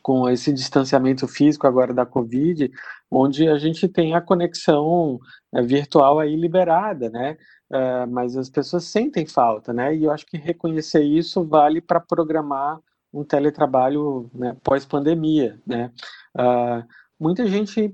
com 0.03 0.29
esse 0.31 0.53
distanciamento 0.53 1.27
físico 1.27 1.67
agora 1.67 1.93
da 1.93 2.07
Covid, 2.07 2.71
onde 3.11 3.49
a 3.49 3.59
gente 3.59 3.89
tem 3.89 4.15
a 4.15 4.21
conexão 4.21 5.19
é, 5.53 5.61
virtual 5.61 6.19
aí 6.19 6.37
liberada, 6.37 7.11
né? 7.11 7.37
Uh, 7.73 8.07
mas 8.11 8.37
as 8.37 8.51
pessoas 8.51 8.85
sentem 8.85 9.25
falta, 9.25 9.73
né? 9.73 9.97
E 9.97 10.05
eu 10.05 10.11
acho 10.11 10.27
que 10.27 10.37
reconhecer 10.37 11.03
isso 11.03 11.43
vale 11.43 11.81
para 11.81 11.99
programar 11.99 12.79
um 13.11 13.25
teletrabalho 13.25 14.31
né, 14.35 14.55
pós-pandemia, 14.63 15.59
né? 15.67 15.91
Uh, 16.37 16.87
muita 17.19 17.47
gente 17.47 17.87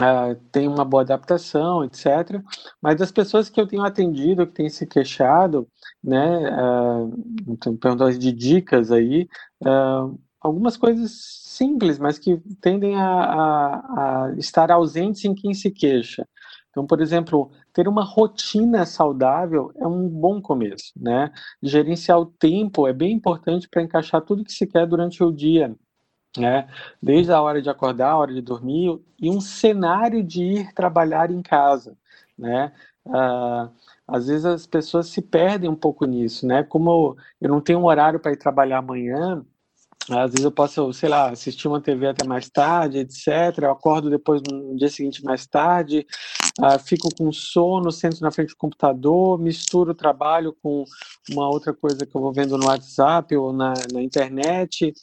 uh, 0.00 0.34
tem 0.50 0.66
uma 0.66 0.84
boa 0.84 1.04
adaptação, 1.04 1.84
etc. 1.84 2.42
Mas 2.82 2.96
das 2.96 3.12
pessoas 3.12 3.48
que 3.48 3.60
eu 3.60 3.68
tenho 3.68 3.84
atendido, 3.84 4.48
que 4.48 4.54
têm 4.54 4.68
se 4.68 4.84
queixado, 4.84 5.68
né? 6.02 6.50
Uh, 6.50 7.56
perguntando 7.80 8.18
de 8.18 8.32
dicas 8.32 8.90
aí, 8.90 9.28
algumas 10.40 10.76
coisas 10.76 11.12
simples, 11.12 11.98
mas 11.98 12.18
que 12.18 12.36
tendem 12.60 12.96
a, 12.96 13.04
a, 13.04 14.24
a 14.26 14.34
estar 14.38 14.70
ausentes 14.70 15.24
em 15.24 15.34
quem 15.34 15.54
se 15.54 15.70
queixa. 15.70 16.26
Então, 16.78 16.86
por 16.86 17.00
exemplo, 17.00 17.50
ter 17.72 17.88
uma 17.88 18.04
rotina 18.04 18.86
saudável 18.86 19.72
é 19.74 19.84
um 19.84 20.08
bom 20.08 20.40
começo, 20.40 20.92
né? 20.96 21.32
Gerenciar 21.60 22.20
o 22.20 22.26
tempo 22.26 22.86
é 22.86 22.92
bem 22.92 23.12
importante 23.12 23.68
para 23.68 23.82
encaixar 23.82 24.20
tudo 24.22 24.44
que 24.44 24.52
se 24.52 24.64
quer 24.64 24.86
durante 24.86 25.20
o 25.24 25.32
dia, 25.32 25.74
né? 26.36 26.68
Desde 27.02 27.32
a 27.32 27.42
hora 27.42 27.60
de 27.60 27.68
acordar, 27.68 28.10
a 28.12 28.16
hora 28.18 28.32
de 28.32 28.40
dormir 28.40 29.00
e 29.20 29.28
um 29.28 29.40
cenário 29.40 30.22
de 30.22 30.44
ir 30.44 30.72
trabalhar 30.72 31.32
em 31.32 31.42
casa, 31.42 31.98
né? 32.38 32.72
Uh, 33.04 33.68
às 34.06 34.28
vezes 34.28 34.44
as 34.44 34.66
pessoas 34.66 35.08
se 35.08 35.20
perdem 35.20 35.68
um 35.68 35.74
pouco 35.74 36.04
nisso, 36.06 36.46
né? 36.46 36.62
Como 36.62 37.16
eu 37.40 37.48
não 37.48 37.60
tenho 37.60 37.80
um 37.80 37.86
horário 37.86 38.20
para 38.20 38.32
ir 38.32 38.36
trabalhar 38.36 38.78
amanhã, 38.78 39.44
às 40.10 40.30
vezes 40.30 40.44
eu 40.44 40.50
posso, 40.50 40.92
sei 40.92 41.08
lá, 41.08 41.30
assistir 41.30 41.68
uma 41.68 41.80
TV 41.80 42.06
até 42.06 42.26
mais 42.26 42.48
tarde, 42.48 42.98
etc. 42.98 43.58
Eu 43.62 43.70
acordo 43.70 44.08
depois 44.08 44.40
no 44.42 44.76
dia 44.76 44.88
seguinte 44.88 45.22
mais 45.22 45.46
tarde, 45.46 46.06
uh, 46.60 46.78
fico 46.78 47.08
com 47.14 47.30
sono, 47.30 47.92
sento 47.92 48.20
na 48.20 48.30
frente 48.30 48.50
do 48.50 48.56
computador, 48.56 49.38
misturo 49.38 49.90
o 49.90 49.94
trabalho 49.94 50.56
com 50.62 50.84
uma 51.30 51.48
outra 51.48 51.74
coisa 51.74 52.06
que 52.06 52.16
eu 52.16 52.20
vou 52.20 52.32
vendo 52.32 52.56
no 52.56 52.66
WhatsApp 52.66 53.36
ou 53.36 53.52
na, 53.52 53.74
na 53.92 54.02
internet, 54.02 54.94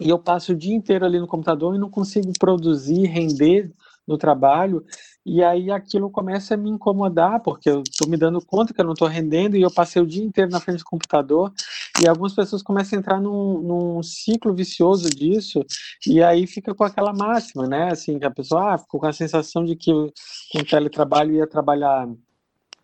e 0.00 0.08
eu 0.08 0.18
passo 0.18 0.52
o 0.52 0.56
dia 0.56 0.74
inteiro 0.74 1.04
ali 1.04 1.18
no 1.18 1.26
computador 1.26 1.74
e 1.74 1.78
não 1.78 1.90
consigo 1.90 2.32
produzir, 2.38 3.06
render 3.06 3.70
no 4.06 4.16
trabalho, 4.16 4.84
e 5.24 5.42
aí 5.42 5.70
aquilo 5.70 6.10
começa 6.10 6.54
a 6.54 6.56
me 6.56 6.68
incomodar, 6.68 7.40
porque 7.40 7.70
eu 7.70 7.82
estou 7.82 8.08
me 8.08 8.16
dando 8.16 8.44
conta 8.44 8.74
que 8.74 8.80
eu 8.80 8.84
não 8.84 8.94
estou 8.94 9.06
rendendo 9.06 9.56
e 9.56 9.62
eu 9.62 9.70
passei 9.70 10.02
o 10.02 10.06
dia 10.06 10.24
inteiro 10.24 10.50
na 10.50 10.58
frente 10.58 10.78
do 10.78 10.84
computador, 10.84 11.52
e 12.02 12.08
algumas 12.08 12.34
pessoas 12.34 12.62
começam 12.62 12.98
a 12.98 13.00
entrar 13.00 13.20
num, 13.20 13.60
num 13.60 14.02
ciclo 14.02 14.54
vicioso 14.54 15.08
disso, 15.08 15.64
e 16.06 16.22
aí 16.22 16.46
fica 16.46 16.74
com 16.74 16.84
aquela 16.84 17.12
máxima, 17.12 17.66
né, 17.66 17.90
assim, 17.92 18.18
que 18.18 18.24
a 18.24 18.30
pessoa 18.30 18.74
ah, 18.74 18.78
ficou 18.78 19.00
com 19.00 19.06
a 19.06 19.12
sensação 19.12 19.64
de 19.64 19.76
que 19.76 19.92
com 19.92 20.58
o 20.58 20.64
teletrabalho 20.64 21.34
ia 21.34 21.46
trabalhar 21.46 22.08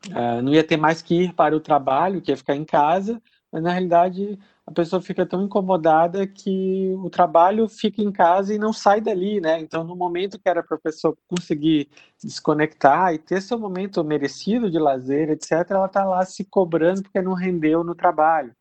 uh, 0.07 0.43
não 0.43 0.53
ia 0.53 0.65
ter 0.65 0.77
mais 0.77 1.03
que 1.03 1.23
ir 1.23 1.35
para 1.35 1.57
o 1.57 1.61
trabalho, 1.61 2.21
que 2.21 2.31
ia 2.31 2.37
ficar 2.37 2.55
em 2.55 2.65
casa, 2.65 3.21
mas 3.51 3.63
na 3.63 3.73
realidade 3.73 4.39
a 4.67 4.71
pessoa 4.71 5.01
fica 5.01 5.25
tão 5.25 5.43
incomodada 5.43 6.27
que 6.27 6.95
o 6.99 7.09
trabalho 7.09 7.67
fica 7.71 8.03
em 8.03 8.13
casa 8.13 8.55
e 8.55 8.59
não 8.59 8.71
sai 8.71 9.01
dali, 9.01 9.41
né? 9.41 9.59
Então, 9.59 9.83
no 9.83 9.97
momento 9.97 10.39
que 10.39 10.47
era 10.47 10.63
para 10.63 10.77
a 10.77 10.81
pessoa 10.81 11.17
conseguir 11.27 11.89
desconectar 12.23 13.15
e 13.15 13.19
ter 13.19 13.41
seu 13.41 13.59
momento 13.59 14.05
merecido 14.05 14.71
de 14.71 14.79
lazer, 14.79 15.31
etc., 15.31 15.71
ela 15.71 15.87
está 15.87 16.05
lá 16.05 16.23
se 16.27 16.45
cobrando 16.45 17.03
porque 17.03 17.23
não 17.23 17.33
rendeu 17.33 17.83
no 17.83 17.95
trabalho. 17.95 18.55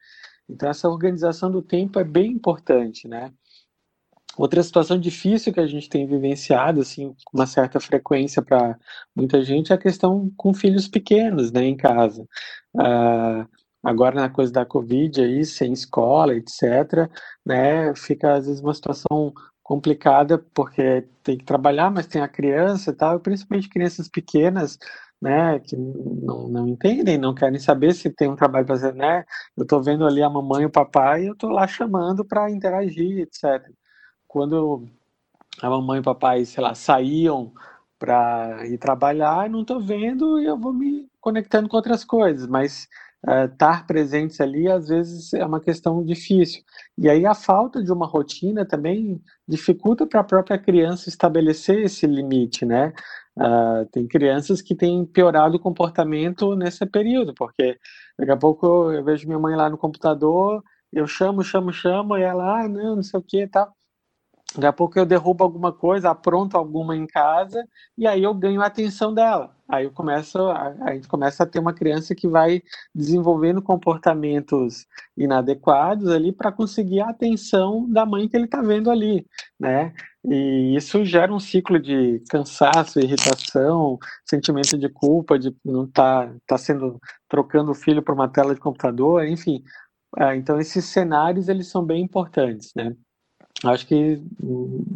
Então, 0.50 0.70
essa 0.70 0.90
organização 0.90 1.52
do 1.52 1.62
tempo 1.62 2.00
é 2.00 2.04
bem 2.04 2.32
importante, 2.32 3.08
né? 3.08 3.32
Outra 4.38 4.62
situação 4.62 5.00
difícil 5.00 5.52
que 5.52 5.60
a 5.60 5.66
gente 5.66 5.90
tem 5.90 6.06
vivenciado, 6.06 6.82
assim, 6.82 7.16
com 7.26 7.38
uma 7.38 7.48
certa 7.48 7.80
frequência 7.80 8.40
para 8.42 8.78
muita 9.16 9.42
gente, 9.44 9.72
é 9.72 9.76
a 9.76 9.80
questão 9.80 10.32
com 10.38 10.54
filhos 10.54 10.88
pequenos, 10.88 11.52
né, 11.52 11.64
em 11.64 11.76
casa. 11.76 12.22
Uh, 12.76 13.48
agora 13.84 14.16
na 14.16 14.30
coisa 14.30 14.52
da 14.54 14.64
Covid 14.66 15.22
aí, 15.22 15.44
sem 15.44 15.74
escola, 15.74 16.36
etc., 16.36 17.10
né, 17.44 17.96
fica 17.96 18.36
às 18.36 18.46
vezes 18.46 18.62
uma 18.62 18.76
situação 18.76 19.34
complicada, 19.64 20.38
porque 20.54 21.06
tem 21.24 21.38
que 21.38 21.44
trabalhar, 21.44 21.92
mas 21.92 22.08
tem 22.08 22.22
a 22.22 22.28
criança 22.28 22.92
e 22.92 22.94
tal, 22.94 23.20
principalmente 23.20 23.68
crianças 23.68 24.08
pequenas, 24.08 24.78
né, 25.22 25.60
que 25.60 25.76
não, 25.76 26.48
não 26.48 26.68
entendem, 26.68 27.18
não 27.18 27.34
querem 27.34 27.60
saber 27.60 27.94
se 27.94 28.10
tem 28.10 28.30
um 28.30 28.36
trabalho 28.36 28.66
para 28.66 28.76
fazer, 28.76 28.94
né, 28.94 29.26
eu 29.56 29.64
estou 29.64 29.82
vendo 29.82 30.06
ali 30.06 30.22
a 30.22 30.30
mamãe 30.30 30.64
e 30.64 30.66
o 30.66 30.72
papai, 30.72 31.24
e 31.24 31.28
eu 31.28 31.34
estou 31.34 31.50
lá 31.50 31.68
chamando 31.68 32.24
para 32.26 32.52
interagir, 32.52 33.20
etc. 33.20 33.68
Quando 34.28 34.86
a 35.62 35.70
mamãe 35.70 35.98
e 35.98 36.02
o 36.02 36.04
papai, 36.04 36.46
sei 36.46 36.64
lá, 36.64 36.76
saíam 36.76 37.52
para 38.00 38.66
ir 38.68 38.78
trabalhar, 38.78 39.50
não 39.50 39.62
estou 39.62 39.80
vendo 39.82 40.40
e 40.40 40.46
eu 40.46 40.58
vou 40.58 40.74
me 40.74 41.08
conectando 41.20 41.68
com 41.68 41.78
outras 41.78 42.04
coisas, 42.06 42.48
mas 42.48 42.88
estar 43.46 43.86
presentes 43.88 44.40
ali 44.40 44.70
às 44.72 44.88
vezes 44.88 45.34
é 45.34 45.44
uma 45.44 45.60
questão 45.60 46.06
difícil. 46.06 46.64
E 46.98 47.10
aí 47.10 47.26
a 47.26 47.34
falta 47.34 47.84
de 47.84 47.92
uma 47.92 48.06
rotina 48.06 48.66
também 48.66 49.20
dificulta 49.48 50.06
para 50.06 50.20
a 50.22 50.24
própria 50.24 50.58
criança 50.60 51.10
estabelecer 51.10 51.80
esse 51.84 52.06
limite, 52.06 52.66
né? 52.66 52.94
Uh, 53.38 53.86
tem 53.92 54.08
crianças 54.08 54.64
que 54.64 54.74
têm 54.74 55.06
piorado 55.06 55.58
o 55.58 55.60
comportamento 55.60 56.56
nesse 56.56 56.84
período, 56.88 57.36
porque 57.36 57.78
daqui 58.18 58.32
a 58.32 58.38
pouco 58.38 58.92
eu 58.92 59.04
vejo 59.04 59.28
minha 59.28 59.38
mãe 59.38 59.56
lá 59.56 59.70
no 59.70 59.78
computador, 59.78 60.64
eu 60.92 61.06
chamo, 61.06 61.44
chamo, 61.44 61.72
chamo, 61.72 62.18
e 62.18 62.24
ela, 62.24 62.62
ah, 62.64 62.68
não, 62.68 62.96
não 62.96 63.04
sei 63.04 63.20
o 63.20 63.24
que, 63.24 63.48
tá. 63.48 63.72
Daqui 64.56 64.66
a 64.66 64.74
pouco 64.74 64.98
eu 64.98 65.06
derrubo 65.06 65.44
alguma 65.44 65.72
coisa, 65.72 66.10
apronto 66.10 66.58
alguma 66.58 66.96
em 66.96 67.06
casa, 67.06 67.64
e 67.96 68.08
aí 68.08 68.24
eu 68.24 68.34
ganho 68.34 68.62
a 68.62 68.66
atenção 68.66 69.14
dela. 69.14 69.56
Aí 69.70 69.86
eu 69.86 69.92
começo, 69.92 70.40
a, 70.40 70.76
a 70.82 70.94
gente 70.96 71.08
começa 71.08 71.44
a 71.44 71.46
ter 71.46 71.60
uma 71.60 71.74
criança 71.74 72.16
que 72.16 72.28
vai 72.28 72.64
desenvolvendo 72.96 73.62
comportamentos 73.62 74.88
inadequados 75.16 76.10
ali 76.10 76.32
para 76.32 76.52
conseguir 76.52 77.02
a 77.02 77.10
atenção 77.10 77.88
da 77.88 78.06
mãe 78.06 78.28
que 78.28 78.36
ele 78.36 78.46
está 78.46 78.62
vendo 78.62 78.90
ali, 78.90 79.28
né? 79.60 79.94
E 80.30 80.76
isso 80.76 81.06
gera 81.06 81.34
um 81.34 81.40
ciclo 81.40 81.80
de 81.80 82.22
cansaço, 82.30 83.00
irritação, 83.00 83.98
sentimento 84.26 84.78
de 84.78 84.90
culpa, 84.90 85.40
de 85.40 85.56
não 85.64 85.86
estar 85.86 86.28
tá, 86.28 86.36
tá 86.48 86.58
sendo 86.58 87.00
trocando 87.30 87.72
o 87.72 87.76
filho 87.76 88.04
por 88.04 88.14
uma 88.14 88.28
tela 88.28 88.54
de 88.54 88.60
computador, 88.60 89.26
enfim. 89.26 89.64
Ah, 90.18 90.36
então 90.36 90.60
esses 90.60 90.86
cenários 90.86 91.48
eles 91.48 91.68
são 91.68 91.86
bem 91.86 92.04
importantes, 92.04 92.74
né? 92.76 92.96
Acho 93.64 93.88
que, 93.88 94.22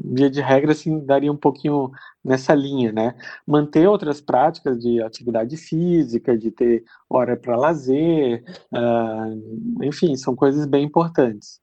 via 0.06 0.30
de 0.30 0.40
regra, 0.42 0.74
assim, 0.74 1.04
daria 1.04 1.32
um 1.32 1.38
pouquinho 1.38 1.90
nessa 2.24 2.54
linha, 2.54 2.92
né? 2.92 3.16
Manter 3.48 3.88
outras 3.88 4.22
práticas 4.22 4.80
de 4.80 5.02
atividade 5.02 5.58
física, 5.58 6.38
de 6.38 6.52
ter 6.52 6.84
hora 7.10 7.36
para 7.36 7.58
lazer, 7.58 8.44
uh, 8.72 9.84
enfim, 9.84 10.16
são 10.16 10.36
coisas 10.36 10.66
bem 10.68 10.86
importantes. 10.86 11.60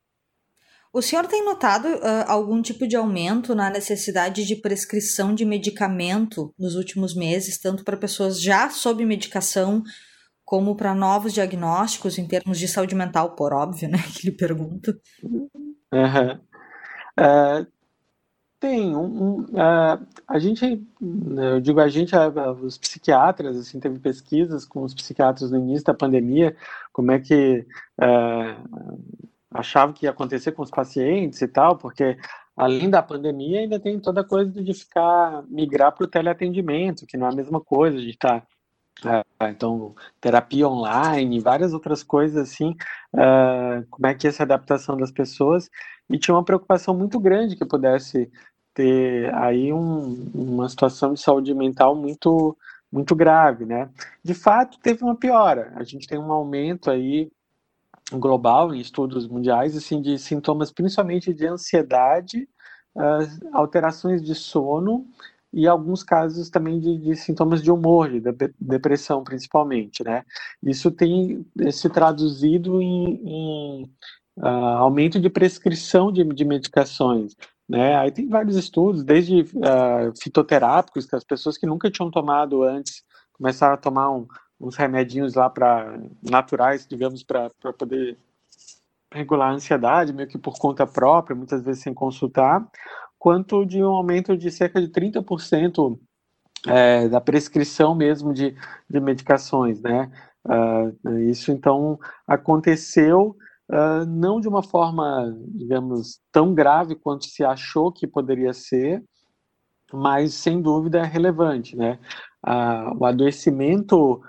O 0.92 1.02
senhor 1.02 1.26
tem 1.26 1.44
notado 1.44 1.86
uh, 1.86 2.24
algum 2.26 2.62
tipo 2.62 2.86
de 2.86 2.96
aumento 2.96 3.54
na 3.54 3.70
necessidade 3.70 4.46
de 4.46 4.56
prescrição 4.56 5.34
de 5.34 5.44
medicamento 5.44 6.54
nos 6.58 6.74
últimos 6.74 7.14
meses, 7.14 7.58
tanto 7.58 7.84
para 7.84 7.96
pessoas 7.96 8.40
já 8.40 8.70
sob 8.70 9.04
medicação, 9.04 9.82
como 10.44 10.74
para 10.74 10.94
novos 10.94 11.34
diagnósticos 11.34 12.16
em 12.16 12.26
termos 12.26 12.58
de 12.58 12.66
saúde 12.66 12.94
mental, 12.94 13.34
por 13.34 13.52
óbvio, 13.52 13.88
né? 13.88 13.98
Que 14.16 14.28
ele 14.28 14.36
pergunta. 14.36 14.98
Uhum. 15.92 16.40
Uh, 17.18 17.66
tem 18.58 18.96
um, 18.96 19.04
um 19.04 19.40
uh, 19.42 20.06
a 20.26 20.38
gente, 20.38 20.84
eu 21.36 21.60
digo 21.60 21.80
a 21.80 21.88
gente, 21.88 22.14
os 22.62 22.78
psiquiatras, 22.78 23.58
assim, 23.58 23.78
teve 23.78 23.98
pesquisas 23.98 24.64
com 24.64 24.82
os 24.82 24.94
psiquiatras 24.94 25.50
no 25.50 25.58
início 25.58 25.84
da 25.84 25.94
pandemia, 25.94 26.56
como 26.92 27.12
é 27.12 27.20
que 27.20 27.66
achavam 29.50 29.94
que 29.94 30.06
ia 30.06 30.10
acontecer 30.10 30.52
com 30.52 30.62
os 30.62 30.70
pacientes 30.70 31.40
e 31.42 31.48
tal, 31.48 31.76
porque 31.76 32.16
além 32.56 32.90
da 32.90 33.02
pandemia 33.02 33.60
ainda 33.60 33.80
tem 33.80 33.98
toda 34.00 34.20
a 34.20 34.24
coisa 34.24 34.62
de 34.62 34.74
ficar 34.74 35.42
migrar 35.48 35.92
para 35.92 36.04
o 36.04 36.08
teleatendimento, 36.08 37.06
que 37.06 37.16
não 37.16 37.28
é 37.28 37.32
a 37.32 37.36
mesma 37.36 37.60
coisa, 37.60 37.96
a 37.98 38.00
gente 38.00 38.14
está 38.14 38.42
Uh, 39.04 39.44
então, 39.44 39.94
terapia 40.20 40.68
online, 40.68 41.38
várias 41.38 41.72
outras 41.72 42.02
coisas 42.02 42.50
assim, 42.50 42.70
uh, 43.14 43.86
como 43.88 44.08
é 44.08 44.14
que 44.14 44.26
é 44.26 44.30
essa 44.30 44.42
adaptação 44.42 44.96
das 44.96 45.12
pessoas, 45.12 45.70
e 46.10 46.18
tinha 46.18 46.34
uma 46.34 46.44
preocupação 46.44 46.96
muito 46.96 47.20
grande 47.20 47.54
que 47.54 47.64
pudesse 47.64 48.28
ter 48.74 49.32
aí 49.34 49.72
um, 49.72 50.30
uma 50.34 50.68
situação 50.68 51.14
de 51.14 51.20
saúde 51.20 51.54
mental 51.54 51.94
muito 51.94 52.56
muito 52.90 53.14
grave, 53.14 53.66
né? 53.66 53.90
De 54.24 54.32
fato, 54.32 54.78
teve 54.80 55.04
uma 55.04 55.14
piora. 55.14 55.72
A 55.76 55.84
gente 55.84 56.08
tem 56.08 56.18
um 56.18 56.32
aumento 56.32 56.90
aí 56.90 57.30
global 58.12 58.74
em 58.74 58.80
estudos 58.80 59.26
mundiais 59.26 59.76
assim 59.76 60.00
de 60.00 60.18
sintomas 60.18 60.72
principalmente 60.72 61.32
de 61.32 61.46
ansiedade, 61.46 62.48
uh, 62.96 63.48
alterações 63.52 64.22
de 64.22 64.34
sono 64.34 65.06
e 65.52 65.66
alguns 65.66 66.02
casos 66.02 66.50
também 66.50 66.78
de, 66.78 66.98
de 66.98 67.16
sintomas 67.16 67.62
de 67.62 67.70
humor, 67.70 68.10
de 68.10 68.20
depressão 68.60 69.24
principalmente, 69.24 70.04
né? 70.04 70.22
Isso 70.62 70.90
tem 70.90 71.46
se 71.70 71.88
traduzido 71.88 72.82
em, 72.82 73.20
em 73.24 73.82
uh, 74.38 74.46
aumento 74.46 75.18
de 75.18 75.30
prescrição 75.30 76.12
de, 76.12 76.22
de, 76.22 76.44
medicações, 76.44 77.34
né? 77.68 77.96
Aí 77.96 78.10
tem 78.10 78.28
vários 78.28 78.56
estudos, 78.56 79.02
desde 79.02 79.40
uh, 79.40 80.12
fitoterápicos, 80.20 81.06
que 81.06 81.16
as 81.16 81.24
pessoas 81.24 81.56
que 81.56 81.66
nunca 81.66 81.90
tinham 81.90 82.10
tomado 82.10 82.62
antes 82.62 83.02
começaram 83.32 83.74
a 83.74 83.78
tomar 83.78 84.10
um, 84.10 84.26
uns 84.60 84.76
remedinhos 84.76 85.34
lá 85.34 85.48
para 85.48 85.98
naturais, 86.22 86.86
digamos, 86.86 87.22
para 87.22 87.50
poder 87.78 88.18
regular 89.12 89.50
a 89.50 89.54
ansiedade, 89.54 90.12
meio 90.12 90.28
que 90.28 90.38
por 90.38 90.58
conta 90.58 90.86
própria, 90.86 91.36
muitas 91.36 91.62
vezes 91.62 91.82
sem 91.82 91.94
consultar, 91.94 92.66
quanto 93.18 93.64
de 93.64 93.82
um 93.82 93.88
aumento 93.88 94.36
de 94.36 94.50
cerca 94.50 94.80
de 94.80 94.88
30% 94.88 95.98
é, 96.66 97.08
da 97.08 97.20
prescrição 97.20 97.94
mesmo 97.94 98.32
de, 98.32 98.54
de 98.88 99.00
medicações, 99.00 99.80
né? 99.80 100.10
Uh, 100.44 101.18
isso 101.28 101.52
então 101.52 101.98
aconteceu 102.26 103.36
uh, 103.70 104.06
não 104.06 104.40
de 104.40 104.48
uma 104.48 104.62
forma, 104.62 105.36
digamos, 105.48 106.20
tão 106.32 106.54
grave 106.54 106.94
quanto 106.94 107.26
se 107.26 107.44
achou 107.44 107.92
que 107.92 108.06
poderia 108.06 108.52
ser, 108.54 109.04
mas 109.92 110.34
sem 110.34 110.62
dúvida 110.62 111.00
é 111.00 111.04
relevante, 111.04 111.76
né? 111.76 111.98
Uh, 112.46 112.96
o 112.98 113.04
adoecimento 113.04 114.22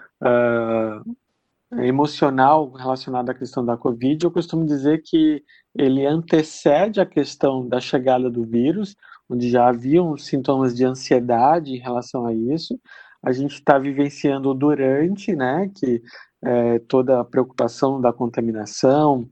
emocional 1.81 2.71
relacionado 2.71 3.29
à 3.29 3.33
questão 3.33 3.63
da 3.63 3.77
Covid, 3.77 4.23
eu 4.23 4.31
costumo 4.31 4.65
dizer 4.65 5.01
que 5.03 5.43
ele 5.75 6.05
antecede 6.05 6.99
a 6.99 7.05
questão 7.05 7.67
da 7.67 7.79
chegada 7.79 8.29
do 8.29 8.43
vírus, 8.43 8.95
onde 9.29 9.49
já 9.49 9.67
haviam 9.67 10.17
sintomas 10.17 10.75
de 10.75 10.83
ansiedade 10.83 11.73
em 11.73 11.79
relação 11.79 12.25
a 12.25 12.33
isso. 12.33 12.79
A 13.21 13.31
gente 13.31 13.55
está 13.55 13.77
vivenciando 13.77 14.53
durante, 14.53 15.35
né, 15.35 15.69
que 15.75 16.01
é, 16.43 16.79
toda 16.79 17.19
a 17.19 17.25
preocupação 17.25 18.01
da 18.01 18.11
contaminação, 18.11 19.29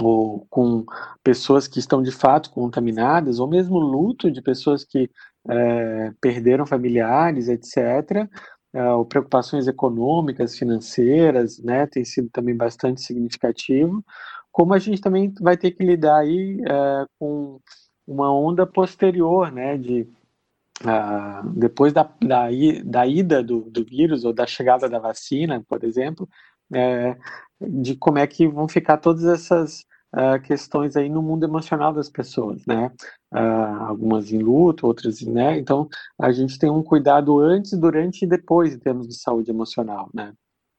ou 0.00 0.46
com 0.48 0.84
pessoas 1.22 1.68
que 1.68 1.78
estão 1.78 2.02
de 2.02 2.10
fato 2.10 2.50
contaminadas, 2.50 3.38
ou 3.38 3.46
mesmo 3.46 3.78
luto 3.78 4.30
de 4.30 4.40
pessoas 4.40 4.84
que 4.84 5.10
é, 5.48 6.12
perderam 6.20 6.66
familiares, 6.66 7.48
etc., 7.48 8.28
ou 8.72 9.04
preocupações 9.04 9.68
econômicas, 9.68 10.56
financeiras, 10.58 11.58
né, 11.58 11.86
tem 11.86 12.04
sido 12.04 12.28
também 12.30 12.56
bastante 12.56 13.02
significativo, 13.02 14.04
como 14.50 14.74
a 14.74 14.78
gente 14.78 15.00
também 15.00 15.32
vai 15.40 15.56
ter 15.56 15.72
que 15.72 15.84
lidar 15.84 16.18
aí 16.18 16.60
é, 16.66 17.06
com 17.18 17.60
uma 18.06 18.32
onda 18.34 18.66
posterior, 18.66 19.52
né, 19.52 19.76
de 19.78 20.02
uh, 20.82 21.48
depois 21.54 21.92
da, 21.92 22.02
da, 22.20 22.48
da 22.84 23.06
ida 23.06 23.42
do, 23.42 23.62
do, 23.70 23.84
vírus 23.84 24.24
ou 24.24 24.32
da 24.32 24.46
chegada 24.46 24.88
da 24.88 24.98
vacina, 24.98 25.64
por 25.68 25.84
exemplo, 25.84 26.28
é, 26.74 27.16
de 27.60 27.96
como 27.96 28.18
é 28.18 28.26
que 28.26 28.48
vão 28.48 28.68
ficar 28.68 28.98
todas 28.98 29.24
essas 29.24 29.84
uh, 30.14 30.40
questões 30.42 30.96
aí 30.96 31.08
no 31.08 31.22
mundo 31.22 31.44
emocional 31.44 31.92
das 31.92 32.08
pessoas, 32.08 32.64
né, 32.66 32.90
uh, 33.32 33.82
algumas 33.88 34.32
em 34.32 34.38
luto, 34.38 34.86
outras, 34.86 35.20
né, 35.22 35.58
então 35.58 35.88
a 36.20 36.32
gente 36.32 36.58
tem 36.58 36.70
um 36.70 36.82
cuidado 36.82 37.38
antes, 37.38 37.72
durante 37.78 38.24
e 38.24 38.28
depois 38.28 38.74
em 38.74 38.78
termos 38.78 39.08
de 39.08 39.14
saúde 39.14 39.50
emocional, 39.50 40.08
né. 40.14 40.32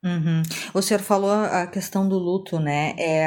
Uhum. 0.04 0.44
O 0.74 0.82
senhor 0.82 1.00
falou 1.00 1.32
a 1.32 1.66
questão 1.66 2.10
do 2.10 2.20
luto, 2.20 2.60
né? 2.60 2.94
É, 3.00 3.26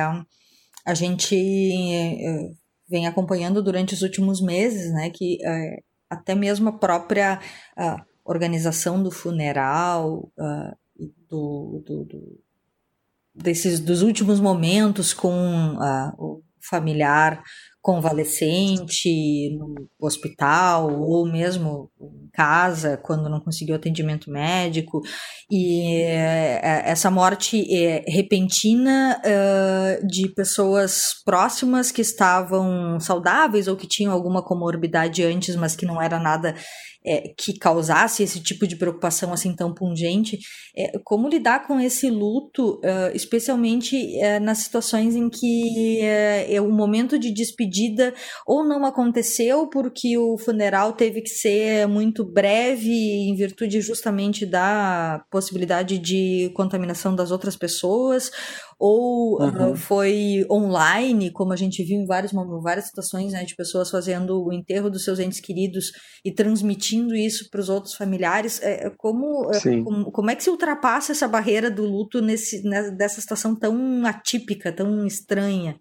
a 0.85 0.92
gente 0.92 1.35
é, 1.35 2.51
vem 2.87 3.07
acompanhando 3.07 3.62
durante 3.62 3.95
os 3.95 4.03
últimos 4.03 4.42
meses, 4.42 4.92
né? 4.92 5.09
Que 5.09 5.38
é, 5.42 5.79
até 6.11 6.35
mesmo 6.35 6.69
a 6.69 6.73
própria 6.73 7.40
a 7.77 8.05
organização 8.27 9.03
do 9.03 9.11
funeral, 9.11 10.31
uh, 10.38 10.77
do, 11.29 11.83
do, 11.87 12.05
do, 12.05 12.40
desses, 13.37 13.81
dos 13.81 14.03
últimos 14.03 14.40
momentos 14.40 15.12
com 15.12 15.75
uh, 15.75 16.12
o 16.18 16.42
familiar 16.61 17.42
convalescente 17.87 19.57
no 19.57 19.88
hospital 20.01 20.92
ou 21.01 21.25
mesmo 21.25 21.88
em 22.01 22.29
casa 22.33 22.96
quando 22.96 23.31
não 23.31 23.38
conseguiu 23.38 23.77
atendimento 23.77 24.29
médico. 24.29 25.01
E 25.49 26.03
é, 26.03 26.83
essa 26.85 27.12
morte 27.12 27.64
é 27.72 28.05
repentina 28.09 29.22
de 30.05 30.29
pessoas 30.35 31.22
próximas 31.25 31.92
que 31.92 32.03
estavam 32.03 32.99
saudáveis 32.99 33.68
ou 33.68 33.77
que 33.77 33.87
tinham 33.87 34.12
alguma 34.12 34.42
comorbidade 34.42 35.22
antes 35.22 35.55
mas 35.55 35.77
que 35.77 35.87
não 35.87 36.03
era 36.03 36.18
nada 36.18 36.57
é, 37.09 37.33
que 37.38 37.57
causasse 37.57 38.25
esse 38.25 38.40
tipo 38.40 38.66
de 38.66 38.75
preocupação 38.75 39.33
assim 39.33 39.55
tão 39.55 39.72
pungente, 39.72 40.38
é, 40.77 40.99
como 41.05 41.29
lidar 41.29 41.64
com 41.64 41.79
esse 41.79 42.11
luto, 42.11 42.81
especialmente 43.14 44.18
nas 44.42 44.59
situações 44.59 45.14
em 45.14 45.31
que 45.31 46.01
uh, 46.59 46.64
o 46.64 46.72
momento 46.72 47.16
de 47.16 47.33
despedida 47.33 47.76
ou 48.47 48.65
não 48.65 48.85
aconteceu 48.85 49.69
porque 49.69 50.17
o 50.17 50.39
funeral 50.39 50.93
teve 50.93 51.21
que 51.21 51.31
ser 51.31 51.87
muito 51.87 52.25
breve 52.25 52.91
em 52.91 53.35
virtude 53.35 53.81
justamente 53.81 54.45
da 54.47 55.25
possibilidade 55.31 55.99
de 55.99 56.51
contaminação 56.55 57.15
das 57.15 57.31
outras 57.31 57.57
pessoas, 57.57 58.31
ou 58.79 59.41
uhum. 59.41 59.73
uh, 59.73 59.77
foi 59.77 60.45
online, 60.51 61.31
como 61.31 61.53
a 61.53 61.57
gente 61.57 61.83
viu 61.83 61.99
em 61.99 62.07
vários, 62.07 62.33
várias 62.62 62.87
situações, 62.87 63.33
né, 63.33 63.45
de 63.45 63.57
pessoas 63.57 63.91
fazendo 63.91 64.45
o 64.45 64.53
enterro 64.53 64.91
dos 64.91 65.03
seus 65.03 65.19
entes 65.19 65.41
queridos 65.41 65.93
e 66.25 66.31
transmitindo 66.31 67.15
isso 67.15 67.49
para 67.51 67.61
os 67.61 67.69
outros 67.69 67.95
familiares. 67.95 68.61
É, 68.62 68.87
é 68.87 68.91
como, 68.91 69.51
é, 69.51 69.83
como, 69.83 70.12
como, 70.12 70.31
é 70.31 70.37
que 70.37 70.45
se 70.45 70.51
ultrapassa 70.51 71.12
essa 71.12 71.27
barreira 71.27 71.71
do 71.71 71.85
luto 71.85 72.21
nesse, 72.21 72.62
nessa, 72.69 72.91
dessa 72.91 73.21
situação 73.21 73.59
tão 73.59 74.05
atípica, 74.05 74.71
tão 74.71 75.07
estranha? 75.07 75.81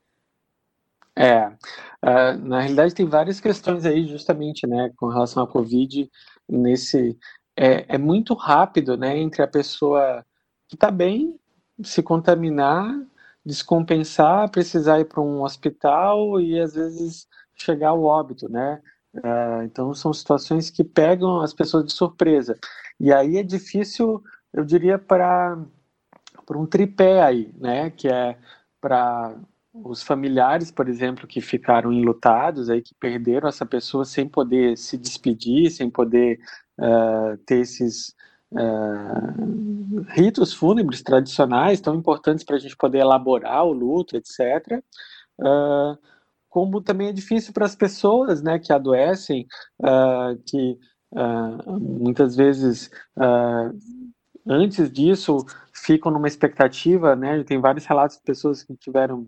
É, 1.17 1.47
uh, 1.47 2.38
na 2.43 2.62
realidade 2.62 2.93
tem 2.93 3.06
várias 3.06 3.39
questões 3.39 3.86
aí 3.86 4.06
justamente, 4.06 4.67
né, 4.67 4.91
com 4.97 5.08
relação 5.08 5.43
à 5.43 5.47
Covid, 5.47 6.10
nesse, 6.47 7.17
é, 7.58 7.95
é 7.95 7.97
muito 7.97 8.34
rápido, 8.34 8.97
né, 8.97 9.17
entre 9.17 9.41
a 9.41 9.47
pessoa 9.47 10.25
que 10.67 10.75
está 10.75 10.91
bem 10.91 11.39
se 11.84 12.01
contaminar, 12.04 12.93
descompensar, 13.45 14.49
precisar 14.49 14.99
ir 14.99 15.06
para 15.06 15.21
um 15.21 15.43
hospital 15.43 16.39
e 16.41 16.60
às 16.60 16.73
vezes 16.73 17.28
chegar 17.56 17.89
ao 17.89 18.04
óbito, 18.04 18.49
né? 18.49 18.82
Uh, 19.13 19.63
então 19.63 19.93
são 19.93 20.12
situações 20.13 20.69
que 20.69 20.84
pegam 20.84 21.41
as 21.41 21.54
pessoas 21.54 21.86
de 21.86 21.93
surpresa. 21.93 22.58
E 22.99 23.13
aí 23.13 23.38
é 23.38 23.43
difícil, 23.43 24.23
eu 24.54 24.65
diria, 24.65 24.97
para 24.97 25.58
um 26.51 26.65
tripé 26.65 27.21
aí, 27.21 27.54
né? 27.58 27.89
Que 27.91 28.08
é 28.10 28.38
para 28.82 29.36
os 29.83 30.01
familiares, 30.01 30.71
por 30.71 30.88
exemplo, 30.88 31.27
que 31.27 31.41
ficaram 31.41 31.91
enlutados, 31.91 32.69
aí 32.69 32.81
que 32.81 32.95
perderam 32.95 33.49
essa 33.49 33.65
pessoa 33.65 34.05
sem 34.05 34.27
poder 34.27 34.77
se 34.77 34.97
despedir, 34.97 35.69
sem 35.69 35.89
poder 35.89 36.39
uh, 36.79 37.38
ter 37.45 37.59
esses 37.59 38.15
uh, 38.51 40.01
ritos 40.09 40.53
fúnebres 40.53 41.01
tradicionais 41.01 41.81
tão 41.81 41.95
importantes 41.95 42.45
para 42.45 42.55
a 42.55 42.59
gente 42.59 42.77
poder 42.77 42.99
elaborar 42.99 43.65
o 43.65 43.73
luto, 43.73 44.15
etc. 44.15 44.81
Uh, 45.39 45.45
ah, 45.45 45.97
como 46.49 46.81
também 46.81 47.09
é 47.09 47.13
difícil 47.13 47.51
para 47.51 47.65
as 47.65 47.75
pessoas, 47.75 48.41
né, 48.41 48.57
que 48.57 48.71
adoecem, 48.71 49.45
que 50.45 50.79
muitas 51.81 52.33
vezes 52.33 52.89
antes 54.47 54.89
disso 54.89 55.45
ficam 55.73 56.09
numa 56.11 56.29
expectativa, 56.29 57.13
né? 57.13 57.43
Tem 57.43 57.59
vários 57.59 57.85
relatos 57.85 58.15
de 58.15 58.23
pessoas 58.23 58.63
que 58.63 58.73
tiveram 58.77 59.27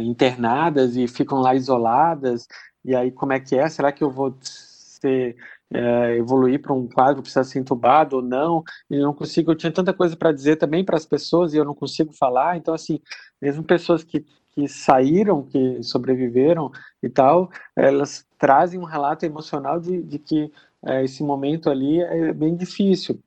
internadas 0.00 0.96
e 0.96 1.06
ficam 1.08 1.40
lá 1.40 1.54
isoladas. 1.54 2.46
E 2.84 2.94
aí 2.94 3.10
como 3.10 3.32
é 3.32 3.40
que 3.40 3.56
é? 3.56 3.68
Será 3.68 3.92
que 3.92 4.02
eu 4.02 4.10
vou 4.10 4.36
ser 4.40 5.36
é, 5.72 6.16
evoluir 6.16 6.60
para 6.60 6.72
um 6.72 6.86
quadro, 6.86 7.22
precisar 7.22 7.44
ser 7.44 7.58
entubado 7.58 8.16
ou 8.16 8.22
não, 8.22 8.62
e 8.90 8.98
não 8.98 9.14
consigo, 9.14 9.50
eu 9.50 9.56
tinha 9.56 9.72
tanta 9.72 9.92
coisa 9.92 10.16
para 10.16 10.32
dizer 10.32 10.56
também 10.56 10.84
para 10.84 10.96
as 10.96 11.06
pessoas 11.06 11.54
e 11.54 11.56
eu 11.56 11.64
não 11.64 11.74
consigo 11.74 12.12
falar, 12.12 12.56
então 12.56 12.74
assim, 12.74 13.00
mesmo 13.40 13.64
pessoas 13.64 14.04
que, 14.04 14.24
que 14.54 14.68
saíram, 14.68 15.42
que 15.42 15.82
sobreviveram 15.82 16.70
e 17.02 17.08
tal, 17.08 17.50
elas 17.74 18.26
trazem 18.38 18.78
um 18.78 18.84
relato 18.84 19.24
emocional 19.24 19.80
de, 19.80 20.02
de 20.02 20.18
que 20.18 20.52
é, 20.84 21.04
esse 21.04 21.22
momento 21.22 21.70
ali 21.70 22.00
é 22.00 22.32
bem 22.32 22.54
difícil. 22.54 23.18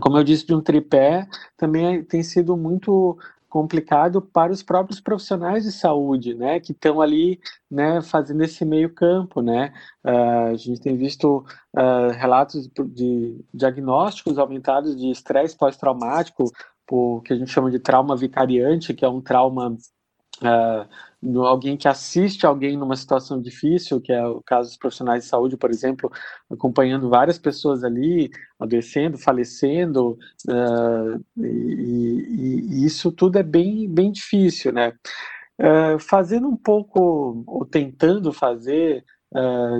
Como 0.00 0.16
eu 0.16 0.24
disse, 0.24 0.46
de 0.46 0.54
um 0.54 0.60
tripé, 0.60 1.28
também 1.56 2.02
tem 2.02 2.22
sido 2.22 2.56
muito 2.56 3.16
complicado 3.54 4.20
para 4.20 4.50
os 4.50 4.64
próprios 4.64 5.00
profissionais 5.00 5.62
de 5.62 5.70
saúde, 5.70 6.34
né, 6.34 6.58
que 6.58 6.72
estão 6.72 7.00
ali, 7.00 7.38
né, 7.70 8.02
fazendo 8.02 8.42
esse 8.42 8.64
meio 8.64 8.92
campo, 8.92 9.40
né, 9.40 9.72
uh, 10.04 10.50
a 10.50 10.56
gente 10.56 10.80
tem 10.80 10.96
visto 10.96 11.46
uh, 11.72 12.10
relatos 12.18 12.68
de 12.88 13.44
diagnósticos 13.54 14.38
aumentados 14.38 14.96
de 14.96 15.08
estresse 15.08 15.56
pós-traumático, 15.56 16.50
por 16.84 17.22
que 17.22 17.32
a 17.32 17.36
gente 17.36 17.52
chama 17.52 17.70
de 17.70 17.78
trauma 17.78 18.16
vicariante, 18.16 18.92
que 18.92 19.04
é 19.04 19.08
um 19.08 19.20
trauma 19.20 19.76
Uh, 20.42 20.86
no, 21.22 21.46
alguém 21.46 21.76
que 21.76 21.88
assiste 21.88 22.44
alguém 22.44 22.76
numa 22.76 22.96
situação 22.96 23.40
difícil, 23.40 24.00
que 24.00 24.12
é 24.12 24.26
o 24.26 24.42
caso 24.42 24.68
dos 24.68 24.76
profissionais 24.76 25.24
de 25.24 25.28
saúde, 25.30 25.56
por 25.56 25.70
exemplo, 25.70 26.10
acompanhando 26.50 27.08
várias 27.08 27.38
pessoas 27.38 27.84
ali, 27.84 28.30
adoecendo, 28.58 29.16
falecendo, 29.16 30.18
uh, 30.48 31.24
e, 31.38 32.66
e, 32.70 32.84
isso 32.84 33.10
tudo 33.12 33.38
é 33.38 33.42
bem, 33.42 33.88
bem 33.88 34.12
difícil, 34.12 34.72
né? 34.72 34.92
Uh, 35.58 35.98
fazendo 35.98 36.48
um 36.48 36.56
pouco, 36.56 37.44
ou 37.46 37.64
tentando 37.64 38.32
fazer 38.32 39.04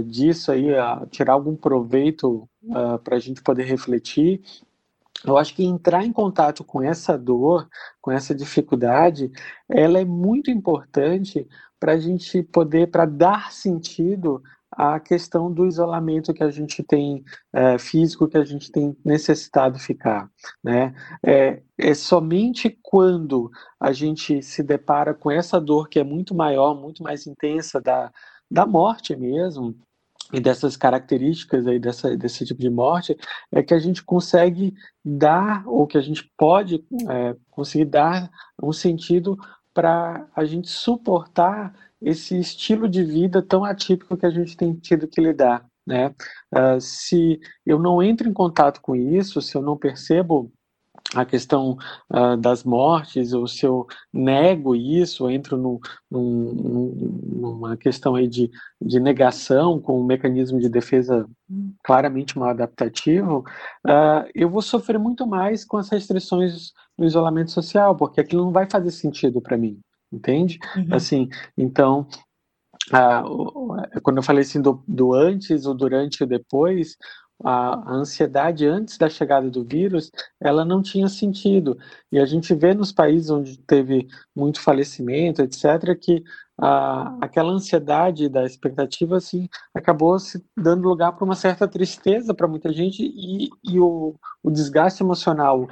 disso 0.06 0.50
aí, 0.50 0.64
tirar 1.12 1.34
algum 1.34 1.54
proveito 1.54 2.48
para 3.04 3.14
a 3.14 3.20
gente 3.20 3.40
poder 3.40 3.62
refletir, 3.62 4.42
eu 5.24 5.38
acho 5.38 5.54
que 5.54 5.64
entrar 5.64 6.04
em 6.04 6.12
contato 6.12 6.64
com 6.64 6.82
essa 6.82 7.16
dor, 7.16 7.68
com 8.00 8.10
essa 8.10 8.34
dificuldade, 8.34 9.30
ela 9.68 9.98
é 9.98 10.04
muito 10.04 10.50
importante 10.50 11.46
para 11.78 11.92
a 11.92 11.98
gente 11.98 12.42
poder, 12.42 12.90
para 12.90 13.04
dar 13.04 13.52
sentido 13.52 14.42
à 14.70 14.98
questão 14.98 15.52
do 15.52 15.66
isolamento 15.66 16.34
que 16.34 16.42
a 16.42 16.50
gente 16.50 16.82
tem 16.82 17.22
é, 17.52 17.78
físico, 17.78 18.28
que 18.28 18.36
a 18.36 18.44
gente 18.44 18.72
tem 18.72 18.96
necessitado 19.04 19.78
ficar. 19.78 20.28
Né? 20.62 20.94
É, 21.24 21.62
é 21.78 21.94
somente 21.94 22.76
quando 22.82 23.50
a 23.78 23.92
gente 23.92 24.42
se 24.42 24.62
depara 24.62 25.14
com 25.14 25.30
essa 25.30 25.60
dor 25.60 25.88
que 25.88 25.98
é 25.98 26.04
muito 26.04 26.34
maior, 26.34 26.74
muito 26.74 27.02
mais 27.02 27.26
intensa 27.26 27.80
da, 27.80 28.10
da 28.50 28.66
morte 28.66 29.14
mesmo, 29.14 29.76
e 30.34 30.40
dessas 30.40 30.76
características 30.76 31.66
aí 31.66 31.78
dessa, 31.78 32.16
desse 32.16 32.44
tipo 32.44 32.60
de 32.60 32.68
morte 32.68 33.16
é 33.52 33.62
que 33.62 33.72
a 33.72 33.78
gente 33.78 34.02
consegue 34.02 34.74
dar 35.04 35.62
ou 35.66 35.86
que 35.86 35.96
a 35.96 36.00
gente 36.00 36.28
pode 36.36 36.84
é, 37.08 37.36
conseguir 37.50 37.84
dar 37.84 38.28
um 38.60 38.72
sentido 38.72 39.38
para 39.72 40.28
a 40.34 40.44
gente 40.44 40.68
suportar 40.68 41.72
esse 42.00 42.38
estilo 42.38 42.88
de 42.88 43.02
vida 43.04 43.40
tão 43.40 43.64
atípico 43.64 44.16
que 44.16 44.26
a 44.26 44.30
gente 44.30 44.56
tem 44.56 44.74
tido 44.74 45.08
que 45.08 45.20
lidar, 45.20 45.64
né? 45.86 46.14
Uh, 46.54 46.80
se 46.80 47.40
eu 47.64 47.78
não 47.78 48.02
entro 48.02 48.28
em 48.28 48.32
contato 48.32 48.80
com 48.80 48.94
isso, 48.94 49.40
se 49.40 49.56
eu 49.56 49.62
não 49.62 49.76
percebo 49.76 50.52
a 51.14 51.24
questão 51.24 51.76
uh, 52.12 52.36
das 52.36 52.64
mortes, 52.64 53.32
ou 53.32 53.46
se 53.46 53.64
eu 53.64 53.86
nego 54.12 54.74
isso, 54.74 55.30
entro 55.30 55.56
no, 55.56 55.80
num, 56.10 57.20
numa 57.22 57.76
questão 57.76 58.14
aí 58.14 58.26
de, 58.26 58.50
de 58.80 58.98
negação 58.98 59.80
com 59.80 60.00
um 60.00 60.04
mecanismo 60.04 60.58
de 60.58 60.68
defesa 60.68 61.26
claramente 61.84 62.38
mal 62.38 62.48
adaptativo, 62.48 63.44
uh, 63.86 64.28
eu 64.34 64.48
vou 64.48 64.62
sofrer 64.62 64.98
muito 64.98 65.26
mais 65.26 65.64
com 65.64 65.76
as 65.76 65.88
restrições 65.88 66.72
no 66.96 67.04
isolamento 67.04 67.50
social, 67.50 67.96
porque 67.96 68.20
aquilo 68.20 68.44
não 68.44 68.52
vai 68.52 68.68
fazer 68.68 68.90
sentido 68.90 69.40
para 69.40 69.56
mim, 69.56 69.78
entende? 70.12 70.58
Uhum. 70.76 70.88
Assim, 70.90 71.28
então, 71.56 72.06
uh, 72.92 74.00
quando 74.02 74.16
eu 74.16 74.22
falei 74.22 74.42
assim 74.42 74.60
do, 74.60 74.82
do 74.86 75.12
antes, 75.12 75.66
o 75.66 75.74
durante 75.74 76.20
e 76.20 76.24
o 76.24 76.26
depois, 76.26 76.96
a, 77.44 77.92
ansiedade 77.92 78.66
antes 78.66 78.96
da 78.96 79.08
chegada 79.08 79.50
do 79.50 79.64
vírus, 79.64 80.10
ela 80.40 80.64
não 80.64 80.80
tinha 80.80 81.08
sentido. 81.08 81.78
E 82.10 82.18
a 82.18 82.24
gente 82.24 82.54
vê 82.54 82.74
nos 82.74 82.92
países 82.92 83.30
onde 83.30 83.58
teve 83.58 84.08
muito 84.34 84.60
falecimento, 84.60 85.42
etc., 85.42 85.96
que 86.00 86.24
a, 86.58 87.16
aquela 87.20 87.52
ansiedade 87.52 88.28
da 88.28 88.44
expectativa 88.44 89.16
assim, 89.16 89.48
acabou 89.74 90.18
se 90.18 90.42
dando 90.56 90.88
lugar 90.88 91.12
para 91.12 91.24
uma 91.24 91.34
certa 91.34 91.68
tristeza 91.68 92.32
para 92.32 92.48
muita 92.48 92.72
gente 92.72 93.02
e, 93.02 93.50
e 93.62 93.78
o, 93.78 94.14
o 94.42 94.50
desgaste 94.50 95.02
emocional 95.02 95.68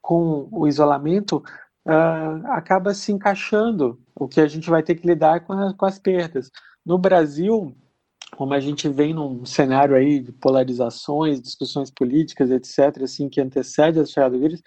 com 0.00 0.48
o 0.50 0.66
isolamento, 0.66 1.42
uh, 1.86 2.46
acaba 2.48 2.94
se 2.94 3.12
encaixando 3.12 4.00
o 4.14 4.26
que 4.26 4.40
a 4.40 4.46
gente 4.46 4.68
vai 4.68 4.82
ter 4.82 4.94
que 4.94 5.06
lidar 5.06 5.40
com, 5.40 5.52
a, 5.52 5.74
com 5.74 5.86
as 5.86 5.98
perdas. 5.98 6.50
No 6.84 6.98
Brasil, 6.98 7.76
como 8.36 8.54
a 8.54 8.60
gente 8.60 8.88
vem 8.88 9.12
num 9.12 9.44
cenário 9.44 9.94
aí 9.94 10.20
de 10.20 10.32
polarizações, 10.32 11.40
discussões 11.40 11.90
políticas, 11.90 12.50
etc., 12.50 13.02
assim, 13.02 13.28
que 13.28 13.40
antecede 13.40 14.00
a 14.00 14.06
chegada 14.06 14.36
do 14.36 14.40
vírus, 14.40 14.62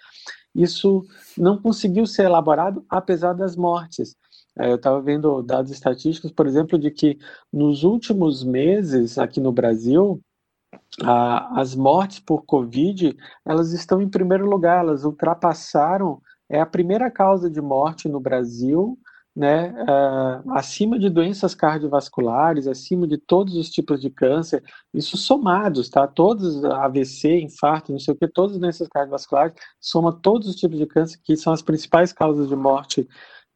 isso 0.54 1.04
não 1.36 1.60
conseguiu 1.60 2.06
ser 2.06 2.24
elaborado 2.24 2.84
apesar 2.88 3.32
das 3.32 3.56
mortes. 3.56 4.16
É, 4.58 4.70
eu 4.70 4.76
estava 4.76 5.00
vendo 5.00 5.42
dados 5.42 5.72
estatísticos, 5.72 6.30
por 6.30 6.46
exemplo, 6.46 6.78
de 6.78 6.90
que 6.90 7.18
nos 7.52 7.82
últimos 7.82 8.44
meses 8.44 9.18
aqui 9.18 9.40
no 9.40 9.50
Brasil, 9.50 10.20
a, 11.02 11.60
as 11.60 11.74
mortes 11.74 12.20
por 12.20 12.44
Covid, 12.44 13.16
elas 13.44 13.72
estão 13.72 14.00
em 14.00 14.08
primeiro 14.08 14.46
lugar, 14.46 14.84
elas 14.84 15.04
ultrapassaram, 15.04 16.20
é 16.48 16.60
a 16.60 16.66
primeira 16.66 17.10
causa 17.10 17.50
de 17.50 17.60
morte 17.60 18.08
no 18.08 18.20
Brasil, 18.20 18.96
né, 19.34 19.70
uh, 19.72 20.52
acima 20.52 20.98
de 20.98 21.10
doenças 21.10 21.54
cardiovasculares, 21.54 22.68
acima 22.68 23.06
de 23.06 23.18
todos 23.18 23.56
os 23.56 23.68
tipos 23.68 24.00
de 24.00 24.08
câncer, 24.08 24.62
isso 24.92 25.16
somados, 25.16 25.88
tá? 25.88 26.06
Todos, 26.06 26.64
AVC, 26.64 27.40
infarto, 27.40 27.90
não 27.90 27.98
sei 27.98 28.14
o 28.14 28.16
que, 28.16 28.28
todas 28.28 28.52
as 28.52 28.60
doenças 28.60 28.88
cardiovasculares, 28.88 29.54
soma 29.80 30.12
todos 30.12 30.48
os 30.48 30.56
tipos 30.56 30.78
de 30.78 30.86
câncer, 30.86 31.18
que 31.24 31.36
são 31.36 31.52
as 31.52 31.62
principais 31.62 32.12
causas 32.12 32.48
de 32.48 32.54
morte 32.54 33.08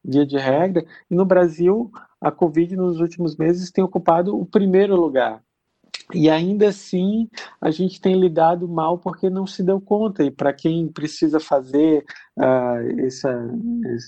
via 0.03 0.25
de 0.25 0.37
regra, 0.37 0.85
e 1.09 1.15
no 1.15 1.25
Brasil, 1.25 1.91
a 2.21 2.31
Covid 2.31 2.75
nos 2.75 2.99
últimos 2.99 3.37
meses 3.37 3.71
tem 3.71 3.83
ocupado 3.83 4.37
o 4.37 4.45
primeiro 4.45 4.95
lugar. 4.95 5.41
E 6.13 6.27
ainda 6.27 6.69
assim, 6.69 7.29
a 7.61 7.69
gente 7.69 8.01
tem 8.01 8.19
lidado 8.19 8.67
mal 8.67 8.97
porque 8.97 9.29
não 9.29 9.45
se 9.45 9.61
deu 9.61 9.79
conta. 9.79 10.23
E 10.23 10.31
para 10.31 10.51
quem 10.51 10.87
precisa 10.87 11.39
fazer, 11.39 12.03
uh, 12.37 12.99
essa, 13.05 13.29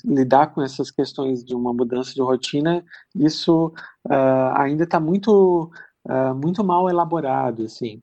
lidar 0.03 0.47
com 0.47 0.61
essas 0.63 0.89
questões 0.89 1.43
de 1.43 1.53
uma 1.53 1.73
mudança 1.73 2.13
de 2.13 2.21
rotina, 2.21 2.83
isso 3.15 3.67
uh, 4.07 4.53
ainda 4.55 4.83
está 4.83 4.99
muito, 4.99 5.71
uh, 6.09 6.33
muito 6.35 6.63
mal 6.63 6.89
elaborado. 6.89 7.65
Assim. 7.65 8.01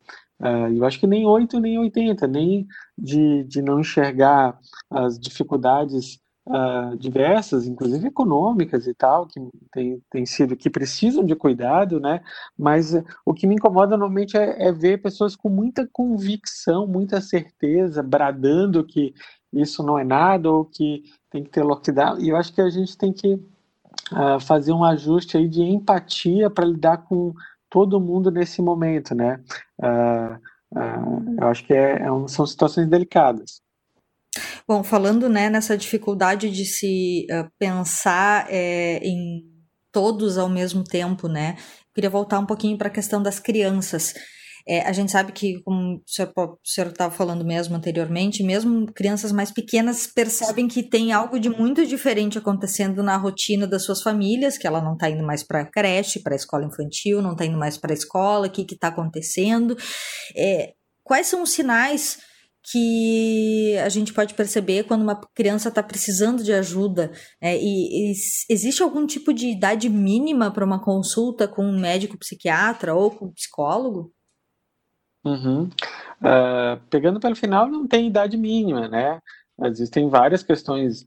eu 0.77 0.85
acho 0.85 1.01
que 1.01 1.07
nem 1.07 1.27
8 1.27 1.59
nem 1.59 1.79
80, 1.79 2.27
nem 2.29 2.67
de, 2.97 3.43
de 3.45 3.61
não 3.61 3.81
enxergar 3.81 4.57
as 4.91 5.19
dificuldades 5.19 6.21
uh, 6.49 6.97
diversas, 6.97 7.67
inclusive 7.67 8.09
econômicas 8.09 8.87
e 8.87 8.95
tal, 8.95 9.27
que 9.27 9.39
tem, 9.73 10.03
tem 10.11 10.27
sido, 10.27 10.57
que 10.57 10.71
precisam 10.71 11.25
de 11.25 11.37
cuidado, 11.37 12.01
né? 12.01 12.21
Mas 12.57 12.95
uh, 12.95 13.05
o 13.25 13.35
que 13.35 13.47
me 13.47 13.55
incomoda 13.55 13.97
normalmente 13.97 14.37
é, 14.37 14.69
é 14.69 14.73
ver 14.73 15.03
pessoas 15.03 15.37
com 15.37 15.49
muita 15.49 15.87
convicção, 15.93 16.87
muita 16.87 17.21
certeza, 17.21 18.03
bradando 18.03 18.85
que 18.85 19.15
isso 19.53 19.83
não 19.83 19.99
é 19.99 20.05
nada 20.05 20.51
ou 20.51 20.65
que 20.65 21.05
tem 21.31 21.43
que 21.43 21.51
ter 21.51 21.63
lockdown. 21.63 22.19
E 22.19 22.31
eu 22.31 22.37
acho 22.37 22.53
que 22.53 22.61
a 22.61 22.71
gente 22.71 22.97
tem 22.97 23.13
que 23.13 23.35
uh, 23.35 24.41
fazer 24.41 24.73
um 24.73 24.85
ajuste 24.85 25.37
aí 25.37 25.49
de 25.49 25.63
empatia 25.63 26.51
para 26.51 26.67
lidar 26.67 26.99
com 26.99 27.33
todo 27.71 28.01
mundo 28.01 28.31
nesse 28.31 28.63
momento, 28.63 29.15
né? 29.15 29.41
Uh, 29.79 30.35
uh, 30.79 31.41
eu 31.41 31.49
acho 31.49 31.65
que 31.65 31.75
é, 31.75 32.03
é 32.03 32.13
um, 32.13 32.27
são 32.27 32.47
situações 32.47 32.89
delicadas. 32.89 33.61
Bom, 34.67 34.85
falando 34.85 35.29
né, 35.29 35.49
nessa 35.49 35.77
dificuldade 35.77 36.51
de 36.51 36.65
se 36.65 37.27
uh, 37.31 37.51
pensar 37.59 38.47
é, 38.51 38.99
em 39.03 39.43
todos 39.91 40.37
ao 40.37 40.49
mesmo 40.49 40.85
tempo, 40.85 41.29
né? 41.29 41.57
Queria 41.95 42.11
voltar 42.11 42.39
um 42.39 42.47
pouquinho 42.47 42.77
para 42.77 42.89
a 42.89 42.93
questão 42.93 43.23
das 43.23 43.41
crianças. 43.41 44.15
É, 44.69 44.83
a 44.83 44.93
gente 44.93 45.11
sabe 45.11 45.33
que, 45.33 45.63
como 45.63 45.97
o 45.97 46.03
senhor 46.63 46.91
estava 46.91 47.13
falando 47.13 47.43
mesmo 47.43 47.75
anteriormente, 47.75 48.43
mesmo 48.43 48.85
crianças 48.93 49.33
mais 49.33 49.51
pequenas 49.51 50.07
percebem 50.07 50.69
que 50.69 50.83
tem 50.83 51.11
algo 51.11 51.41
de 51.41 51.49
muito 51.49 51.87
diferente 51.87 52.37
acontecendo 52.37 53.03
na 53.03 53.17
rotina 53.17 53.67
das 53.67 53.85
suas 53.85 54.03
famílias, 54.03 54.59
que 54.59 54.67
ela 54.67 54.83
não 54.83 54.93
está 54.93 55.09
indo 55.09 55.25
mais 55.25 55.43
para 55.43 55.63
a 55.63 55.65
creche, 55.65 56.21
para 56.21 56.35
a 56.35 56.37
escola 56.37 56.67
infantil, 56.67 57.23
não 57.23 57.33
está 57.33 57.47
indo 57.47 57.57
mais 57.57 57.79
para 57.79 57.93
a 57.93 57.97
escola, 57.97 58.47
o 58.47 58.51
que 58.51 58.67
está 58.71 58.89
acontecendo. 58.89 59.75
É, 60.37 60.75
quais 61.03 61.27
são 61.29 61.43
os 61.43 61.53
sinais 61.53 62.19
que 62.71 63.77
a 63.79 63.89
gente 63.89 64.13
pode 64.13 64.35
perceber 64.35 64.85
quando 64.85 65.03
uma 65.03 65.21
criança 65.35 65.69
está 65.69 65.83
precisando 65.83 66.43
de 66.43 66.53
ajuda. 66.53 67.11
É, 67.41 67.57
e, 67.57 68.11
e, 68.11 68.13
existe 68.51 68.83
algum 68.83 69.07
tipo 69.07 69.33
de 69.33 69.49
idade 69.49 69.89
mínima 69.89 70.51
para 70.51 70.65
uma 70.65 70.83
consulta 70.83 71.49
com 71.49 71.65
um 71.65 71.81
médico 71.81 72.19
psiquiatra 72.19 72.95
ou 72.95 73.11
com 73.11 73.27
um 73.27 73.33
psicólogo? 73.33 74.13
Uhum. 75.25 75.65
Uh, 75.65 76.81
pegando 76.91 77.21
pelo 77.21 77.37
final, 77.37 77.69
não 77.69 77.87
tem 77.87 78.07
idade 78.07 78.37
mínima, 78.37 78.89
né? 78.89 79.19
Existem 79.65 80.09
várias 80.09 80.43
questões 80.43 81.07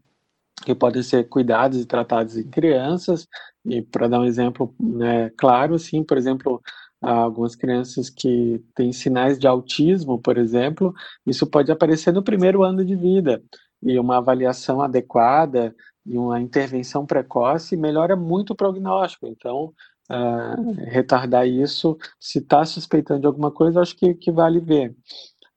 que 0.64 0.76
podem 0.76 1.02
ser 1.02 1.28
cuidadas 1.28 1.82
e 1.82 1.86
tratadas 1.86 2.38
em 2.38 2.50
crianças, 2.50 3.28
e 3.66 3.82
para 3.82 4.08
dar 4.08 4.20
um 4.20 4.26
exemplo 4.26 4.74
né, 4.80 5.32
claro, 5.38 5.76
assim, 5.76 6.04
por 6.04 6.18
exemplo, 6.18 6.62
algumas 7.02 7.56
crianças 7.56 8.10
que 8.10 8.64
têm 8.76 8.94
sinais 8.94 9.40
de 9.40 9.48
autismo, 9.48 10.20
por 10.20 10.38
exemplo, 10.38 10.94
isso 11.26 11.48
pode 11.48 11.72
aparecer 11.72 12.14
no 12.14 12.24
primeiro 12.24 12.64
ano 12.64 12.86
de 12.86 12.96
vida. 12.96 13.42
E 13.82 13.98
uma 13.98 14.18
avaliação 14.18 14.82
adequada 14.82 15.76
e 16.06 16.18
uma 16.18 16.40
intervenção 16.40 17.06
precoce 17.06 17.76
melhora 17.76 18.16
muito 18.16 18.52
o 18.52 18.56
prognóstico. 18.56 19.28
Então, 19.28 19.74
uh, 20.12 20.72
retardar 20.86 21.48
isso, 21.48 21.98
se 22.20 22.38
está 22.38 22.64
suspeitando 22.64 23.22
de 23.22 23.28
alguma 23.28 23.50
coisa, 23.52 23.82
acho 23.82 23.96
que, 23.96 24.14
que 24.14 24.32
vale 24.32 24.60
ver. 24.60 24.96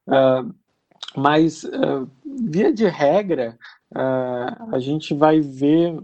Uh, 0.06 0.54
mas, 1.16 1.64
uh, 1.64 2.10
via 2.24 2.72
de 2.72 2.86
regra, 2.86 3.56
a 3.94 4.78
gente 4.80 5.14
vai 5.14 5.40
ver 5.40 5.96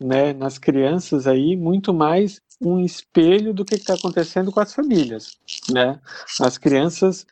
né, 0.00 0.32
nas 0.32 0.58
crianças 0.58 1.26
aí 1.26 1.56
muito 1.56 1.92
mais 1.92 2.40
um 2.60 2.78
espelho 2.80 3.52
do 3.52 3.64
que 3.64 3.74
está 3.74 3.94
acontecendo 3.94 4.50
com 4.50 4.60
as 4.60 4.74
famílias, 4.74 5.38
né? 5.70 6.00
As 6.40 6.58
crianças 6.58 7.26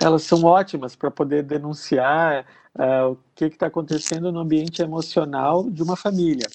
elas 0.00 0.22
são 0.22 0.42
ótimas 0.44 0.96
para 0.96 1.10
poder 1.10 1.42
denunciar 1.42 2.46
uh, 2.74 3.12
o 3.12 3.18
que 3.34 3.44
está 3.44 3.66
acontecendo 3.66 4.32
no 4.32 4.40
ambiente 4.40 4.82
emocional 4.82 5.68
de 5.70 5.82
uma 5.82 5.94
família. 5.94 6.46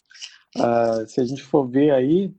Uh, 0.57 1.07
se 1.07 1.21
a 1.21 1.25
gente 1.25 1.43
for 1.43 1.65
ver 1.67 1.91
aí, 1.91 2.33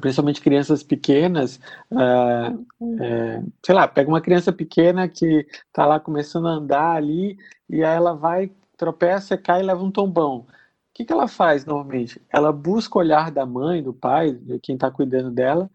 principalmente 0.00 0.40
crianças 0.40 0.82
pequenas, 0.82 1.58
uh, 1.90 2.66
é, 3.00 3.42
sei 3.64 3.74
lá, 3.74 3.88
pega 3.88 4.08
uma 4.08 4.20
criança 4.20 4.52
pequena 4.52 5.08
que 5.08 5.46
está 5.66 5.86
lá 5.86 5.98
começando 5.98 6.46
a 6.46 6.52
andar 6.52 6.96
ali 6.96 7.38
e 7.68 7.82
aí 7.82 7.96
ela 7.96 8.12
vai, 8.12 8.52
tropeça, 8.76 9.38
cai 9.38 9.60
e 9.60 9.64
leva 9.64 9.82
um 9.82 9.90
tombão 9.90 10.46
o 10.92 10.94
que, 10.94 11.06
que 11.06 11.12
ela 11.12 11.26
faz 11.26 11.64
normalmente? 11.64 12.20
Ela 12.28 12.52
busca 12.52 12.98
o 12.98 13.00
olhar 13.00 13.30
da 13.30 13.46
mãe, 13.46 13.82
do 13.82 13.94
pai, 13.94 14.32
de 14.32 14.58
quem 14.60 14.74
está 14.74 14.90
cuidando 14.90 15.30
dela, 15.30 15.70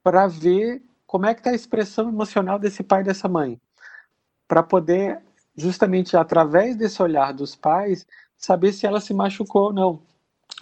para 0.00 0.28
ver 0.28 0.80
como 1.04 1.26
é 1.26 1.34
que 1.34 1.40
está 1.40 1.50
a 1.50 1.54
expressão 1.54 2.08
emocional 2.08 2.56
desse 2.56 2.84
pai 2.84 3.00
e 3.00 3.04
dessa 3.04 3.28
mãe, 3.28 3.60
para 4.46 4.62
poder 4.62 5.20
justamente 5.56 6.16
através 6.16 6.76
desse 6.76 7.02
olhar 7.02 7.32
dos 7.32 7.56
pais 7.56 8.06
saber 8.36 8.72
se 8.72 8.86
ela 8.86 9.00
se 9.00 9.12
machucou 9.12 9.64
ou 9.64 9.72
não. 9.72 10.02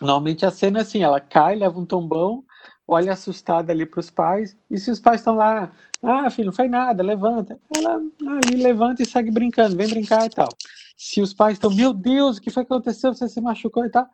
Normalmente 0.00 0.46
a 0.46 0.50
cena 0.50 0.78
é 0.78 0.82
assim, 0.82 1.02
ela 1.02 1.20
cai, 1.20 1.54
leva 1.54 1.78
um 1.78 1.84
tombão, 1.84 2.42
olha 2.86 3.12
assustada 3.12 3.72
ali 3.72 3.86
para 3.86 4.00
os 4.00 4.10
pais, 4.10 4.56
e 4.70 4.78
se 4.78 4.90
os 4.90 5.00
pais 5.00 5.20
estão 5.20 5.34
lá, 5.34 5.72
ah, 6.02 6.28
filho, 6.30 6.46
não 6.46 6.52
foi 6.52 6.68
nada, 6.68 7.02
levanta. 7.02 7.58
Ela 7.76 8.00
aí 8.44 8.56
levanta 8.56 9.02
e 9.02 9.06
segue 9.06 9.30
brincando, 9.30 9.76
vem 9.76 9.88
brincar 9.88 10.26
e 10.26 10.30
tal. 10.30 10.48
Se 10.96 11.20
os 11.20 11.32
pais 11.32 11.54
estão, 11.54 11.74
meu 11.74 11.92
Deus, 11.92 12.36
o 12.36 12.40
que 12.40 12.50
foi 12.50 12.64
que 12.64 12.72
aconteceu? 12.72 13.14
Você 13.14 13.28
se 13.28 13.40
machucou 13.40 13.84
e 13.84 13.90
tal. 13.90 14.06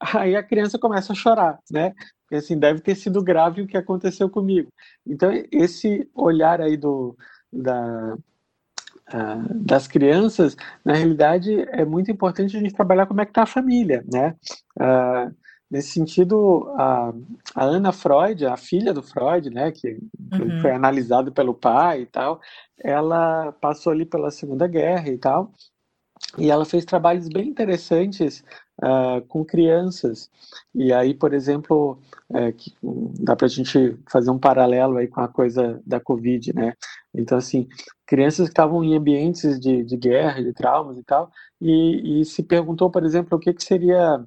Aí 0.00 0.36
a 0.36 0.42
criança 0.42 0.78
começa 0.78 1.12
a 1.12 1.16
chorar, 1.16 1.58
né? 1.70 1.94
Porque 2.22 2.36
assim, 2.36 2.58
deve 2.58 2.80
ter 2.80 2.94
sido 2.94 3.22
grave 3.22 3.62
o 3.62 3.66
que 3.66 3.76
aconteceu 3.76 4.28
comigo. 4.28 4.68
Então, 5.06 5.30
esse 5.52 6.08
olhar 6.14 6.60
aí 6.60 6.76
do, 6.76 7.16
da, 7.52 8.16
uh, 9.12 9.54
das 9.54 9.86
crianças, 9.86 10.56
na 10.84 10.94
realidade, 10.94 11.60
é 11.70 11.84
muito 11.84 12.10
importante 12.10 12.56
a 12.56 12.60
gente 12.60 12.74
trabalhar 12.74 13.06
como 13.06 13.20
é 13.20 13.24
que 13.24 13.30
está 13.30 13.42
a 13.42 13.46
família, 13.46 14.04
né? 14.12 14.34
Uh, 14.78 15.34
Nesse 15.70 15.88
sentido, 15.88 16.68
a, 16.76 17.12
a, 17.54 17.64
Ana 17.64 17.90
Freud, 17.90 18.46
a 18.46 18.56
filha 18.56 18.92
do 18.92 19.02
Freud, 19.02 19.50
né, 19.50 19.72
que 19.72 19.98
uhum. 20.32 20.60
foi 20.60 20.70
analisado 20.70 21.32
pelo 21.32 21.54
pai 21.54 22.02
e 22.02 22.06
tal, 22.06 22.40
ela 22.78 23.52
passou 23.52 23.92
ali 23.92 24.04
pela 24.04 24.30
Segunda 24.30 24.66
Guerra 24.66 25.08
e 25.08 25.18
tal, 25.18 25.52
e 26.38 26.50
ela 26.50 26.64
fez 26.64 26.84
trabalhos 26.84 27.28
bem 27.28 27.48
interessantes 27.48 28.44
uh, 28.82 29.20
com 29.28 29.44
crianças. 29.44 30.30
E 30.74 30.92
aí, 30.92 31.14
por 31.14 31.32
exemplo, 31.32 31.98
é, 32.32 32.52
que, 32.52 32.72
dá 33.20 33.36
para 33.36 33.46
a 33.46 33.50
gente 33.50 33.96
fazer 34.10 34.30
um 34.30 34.38
paralelo 34.38 34.96
aí 34.96 35.06
com 35.06 35.20
a 35.20 35.28
coisa 35.28 35.80
da 35.86 36.00
Covid, 36.00 36.54
né? 36.54 36.74
Então, 37.14 37.38
assim, 37.38 37.68
crianças 38.06 38.46
que 38.46 38.52
estavam 38.52 38.82
em 38.82 38.96
ambientes 38.96 39.60
de, 39.60 39.84
de 39.84 39.96
guerra, 39.96 40.42
de 40.42 40.52
traumas 40.52 40.98
e 40.98 41.04
tal, 41.04 41.30
e, 41.60 42.20
e 42.20 42.24
se 42.24 42.42
perguntou, 42.42 42.90
por 42.90 43.04
exemplo, 43.04 43.36
o 43.36 43.40
que, 43.40 43.52
que 43.52 43.62
seria 43.62 44.24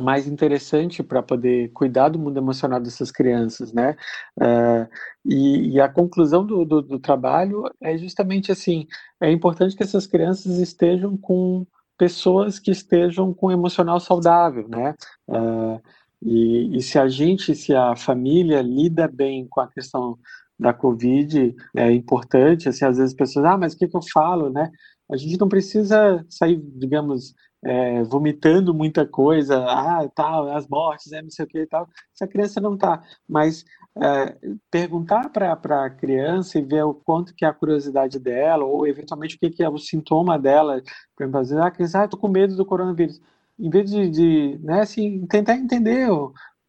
mais 0.00 0.26
interessante 0.26 1.02
para 1.02 1.22
poder 1.22 1.70
cuidar 1.72 2.08
do 2.08 2.18
mundo 2.18 2.38
emocional 2.38 2.80
dessas 2.80 3.10
crianças, 3.10 3.72
né? 3.72 3.96
Uh, 4.40 4.88
e, 5.24 5.74
e, 5.74 5.80
a 5.80 5.88
conclusão 5.88 6.44
do, 6.44 6.64
do, 6.64 6.82
do, 6.82 6.98
trabalho 6.98 7.64
é 7.80 7.96
justamente 7.98 8.50
assim: 8.50 8.86
é 9.20 9.30
importante 9.30 9.76
que 9.76 9.82
essas 9.82 10.06
crianças 10.06 10.58
estejam 10.58 11.16
com 11.16 11.66
pessoas 11.98 12.58
que 12.58 12.70
estejam 12.70 13.32
com 13.34 13.50
emocional 13.50 14.00
saudável, 14.00 14.66
né? 14.68 14.94
Uh, 15.28 15.80
e, 16.22 16.76
e, 16.76 16.82
se 16.82 16.98
a 16.98 17.08
gente, 17.08 17.54
se 17.54 17.74
a 17.74 17.96
família 17.96 18.62
lida 18.62 19.08
bem 19.08 19.46
com 19.48 19.60
a 19.60 19.68
questão 19.68 20.18
da 20.58 20.72
Covid, 20.72 21.54
é 21.76 21.90
importante, 21.90 22.68
assim, 22.68 22.84
às 22.84 22.96
vezes 22.96 23.12
as 23.12 23.16
pessoas, 23.16 23.44
ah, 23.44 23.58
mas 23.58 23.74
o 23.74 23.78
que, 23.78 23.88
que 23.88 23.96
eu 23.96 24.02
falo, 24.12 24.48
né? 24.50 24.70
A 25.10 25.16
gente 25.16 25.38
não 25.38 25.48
precisa 25.48 26.24
sair, 26.28 26.60
digamos, 26.76 27.34
é, 27.64 28.02
vomitando 28.02 28.74
muita 28.74 29.06
coisa, 29.06 29.64
ah, 29.64 30.08
tal, 30.14 30.50
as 30.50 30.66
mortes, 30.66 31.12
é, 31.12 31.22
não 31.22 31.30
sei 31.30 31.44
o 31.44 31.48
que 31.48 31.60
e 31.60 31.66
tal, 31.66 31.88
se 32.12 32.24
a 32.24 32.28
criança 32.28 32.60
não 32.60 32.74
está. 32.74 33.02
Mas 33.28 33.64
é, 33.96 34.36
perguntar 34.70 35.28
para 35.30 35.52
a 35.84 35.90
criança 35.90 36.58
e 36.58 36.62
ver 36.62 36.82
o 36.82 36.94
quanto 36.94 37.34
que 37.34 37.44
é 37.44 37.48
a 37.48 37.52
curiosidade 37.52 38.18
dela, 38.18 38.64
ou 38.64 38.86
eventualmente 38.86 39.36
o 39.36 39.38
que, 39.38 39.50
que 39.50 39.62
é 39.62 39.68
o 39.68 39.78
sintoma 39.78 40.38
dela, 40.38 40.82
por 41.16 41.24
exemplo, 41.24 41.42
dizer, 41.42 41.60
ah, 41.60 41.66
a 41.66 41.70
criança, 41.70 42.00
ah, 42.00 42.04
estou 42.04 42.18
com 42.18 42.28
medo 42.28 42.56
do 42.56 42.66
coronavírus. 42.66 43.20
Em 43.58 43.70
vez 43.70 43.90
de, 43.90 44.10
de 44.10 44.58
né, 44.62 44.80
assim, 44.80 45.26
tentar 45.26 45.56
entender, 45.56 46.08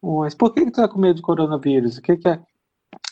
mas 0.02 0.34
por 0.34 0.52
que, 0.52 0.64
que 0.64 0.70
tu 0.70 0.80
está 0.80 0.88
com 0.88 1.00
medo 1.00 1.16
do 1.16 1.22
coronavírus? 1.22 1.98
O 1.98 2.02
que, 2.02 2.16
que 2.16 2.28
é? 2.28 2.40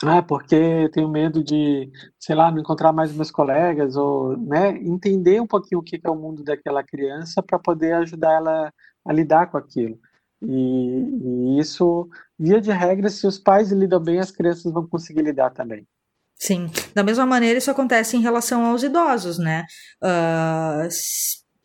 Ah, 0.02 0.22
porque 0.22 0.88
tenho 0.92 1.08
medo 1.08 1.42
de, 1.42 1.90
sei 2.18 2.34
lá, 2.34 2.50
não 2.50 2.60
encontrar 2.60 2.92
mais 2.92 3.12
meus 3.12 3.30
colegas, 3.30 3.96
ou, 3.96 4.36
né, 4.36 4.70
entender 4.78 5.40
um 5.40 5.46
pouquinho 5.46 5.80
o 5.80 5.84
que 5.84 6.00
é 6.02 6.10
o 6.10 6.16
mundo 6.16 6.42
daquela 6.42 6.82
criança 6.82 7.42
para 7.42 7.58
poder 7.58 7.94
ajudar 7.94 8.32
ela 8.32 8.72
a 9.04 9.12
lidar 9.12 9.50
com 9.50 9.56
aquilo. 9.56 9.98
E, 10.42 11.56
e, 11.56 11.60
isso, 11.60 12.08
via 12.38 12.60
de 12.60 12.72
regra, 12.72 13.08
se 13.08 13.26
os 13.26 13.38
pais 13.38 13.70
lidam 13.70 14.00
bem, 14.00 14.18
as 14.18 14.30
crianças 14.30 14.72
vão 14.72 14.86
conseguir 14.86 15.22
lidar 15.22 15.50
também. 15.50 15.86
Sim, 16.36 16.68
da 16.92 17.04
mesma 17.04 17.24
maneira 17.24 17.58
isso 17.58 17.70
acontece 17.70 18.16
em 18.16 18.20
relação 18.20 18.64
aos 18.66 18.82
idosos, 18.82 19.38
né? 19.38 19.64
Uh, 20.02 20.88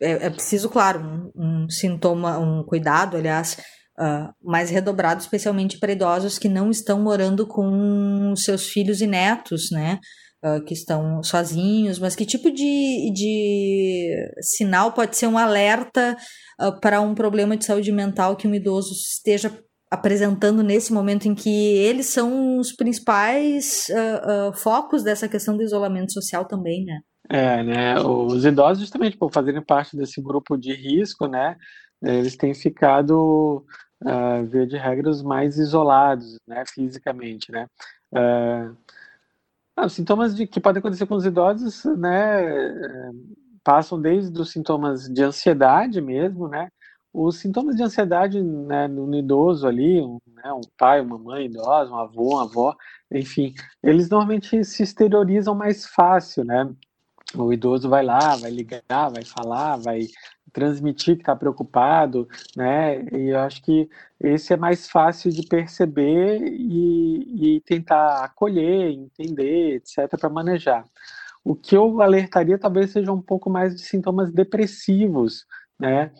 é, 0.00 0.26
é, 0.26 0.30
preciso, 0.30 0.70
claro, 0.70 1.00
um, 1.00 1.64
um 1.64 1.68
sintoma, 1.68 2.38
um 2.38 2.62
cuidado, 2.62 3.16
aliás, 3.16 3.56
uh, 3.98 4.32
mais 4.42 4.70
redobrado, 4.70 5.20
especialmente 5.20 5.78
para 5.78 5.92
idosos 5.92 6.38
que 6.38 6.48
não 6.48 6.70
estão 6.70 7.00
morando 7.00 7.46
com 7.46 8.34
seus 8.36 8.68
filhos 8.68 9.00
e 9.00 9.06
netos, 9.06 9.70
né? 9.70 9.98
Uh, 10.44 10.64
que 10.64 10.72
estão 10.72 11.20
sozinhos, 11.20 11.98
mas 11.98 12.14
que 12.14 12.24
tipo 12.24 12.48
de, 12.48 13.12
de 13.12 14.14
sinal 14.40 14.92
pode 14.92 15.16
ser 15.16 15.26
um 15.26 15.36
alerta 15.36 16.16
uh, 16.60 16.80
para 16.80 17.00
um 17.00 17.12
problema 17.12 17.56
de 17.56 17.64
saúde 17.64 17.90
mental 17.90 18.36
que 18.36 18.46
um 18.46 18.54
idoso 18.54 18.92
esteja 18.92 19.52
apresentando 19.90 20.62
nesse 20.62 20.92
momento 20.92 21.26
em 21.26 21.34
que 21.34 21.50
eles 21.50 22.06
são 22.06 22.58
os 22.58 22.72
principais 22.72 23.88
uh, 23.88 24.52
focos 24.52 25.02
dessa 25.02 25.26
questão 25.28 25.56
do 25.56 25.62
isolamento 25.62 26.12
social 26.12 26.44
também, 26.44 26.84
né? 26.84 27.00
É, 27.30 27.62
né? 27.64 28.00
Os 28.00 28.44
idosos, 28.44 28.80
justamente 28.80 29.16
por 29.16 29.32
fazerem 29.32 29.64
parte 29.64 29.96
desse 29.96 30.22
grupo 30.22 30.56
de 30.56 30.72
risco, 30.72 31.26
né? 31.26 31.56
Eles 32.02 32.36
têm 32.36 32.54
ficado 32.54 33.64
uh, 34.02 34.44
via 34.46 34.66
de 34.66 34.76
regras, 34.76 35.22
mais 35.22 35.58
isolados, 35.58 36.38
né, 36.46 36.64
fisicamente, 36.66 37.50
né. 37.52 37.66
Uh, 38.12 38.76
os 39.84 39.92
sintomas 39.92 40.34
de, 40.34 40.46
que 40.46 40.60
podem 40.60 40.80
acontecer 40.80 41.06
com 41.06 41.14
os 41.14 41.24
idosos, 41.24 41.84
né, 41.96 42.42
passam 43.62 44.00
desde 44.00 44.40
os 44.40 44.50
sintomas 44.50 45.08
de 45.08 45.22
ansiedade 45.22 46.00
mesmo, 46.00 46.48
né, 46.48 46.68
os 47.12 47.38
sintomas 47.38 47.76
de 47.76 47.82
ansiedade 47.82 48.42
né, 48.42 48.86
no 48.86 49.14
idoso 49.16 49.66
ali, 49.66 50.00
um, 50.00 50.18
né, 50.26 50.52
um 50.52 50.60
pai, 50.76 51.00
uma 51.00 51.18
mãe 51.18 51.46
idosa, 51.46 51.90
um 51.90 51.96
avô, 51.96 52.34
uma 52.34 52.42
avó, 52.42 52.76
enfim, 53.10 53.54
eles 53.82 54.08
normalmente 54.08 54.64
se 54.64 54.82
exteriorizam 54.82 55.54
mais 55.54 55.86
fácil, 55.86 56.44
né? 56.44 56.70
O 57.34 57.52
idoso 57.52 57.88
vai 57.88 58.04
lá, 58.04 58.36
vai 58.36 58.50
ligar, 58.50 58.82
vai 58.88 59.24
falar, 59.24 59.76
vai 59.76 60.06
transmitir 60.52 61.16
que 61.16 61.22
está 61.22 61.34
preocupado, 61.36 62.28
né? 62.56 63.02
E 63.12 63.30
eu 63.30 63.38
acho 63.40 63.62
que 63.62 63.88
esse 64.20 64.52
é 64.52 64.56
mais 64.56 64.88
fácil 64.88 65.30
de 65.30 65.46
perceber 65.46 66.40
e, 66.42 67.56
e 67.56 67.60
tentar 67.60 68.24
acolher, 68.24 68.90
entender, 68.90 69.76
etc., 69.76 70.18
para 70.18 70.28
manejar. 70.28 70.84
O 71.44 71.54
que 71.54 71.76
eu 71.76 72.02
alertaria 72.02 72.58
talvez 72.58 72.90
seja 72.90 73.12
um 73.12 73.22
pouco 73.22 73.48
mais 73.48 73.74
de 73.74 73.82
sintomas 73.82 74.32
depressivos, 74.32 75.46
né? 75.78 76.10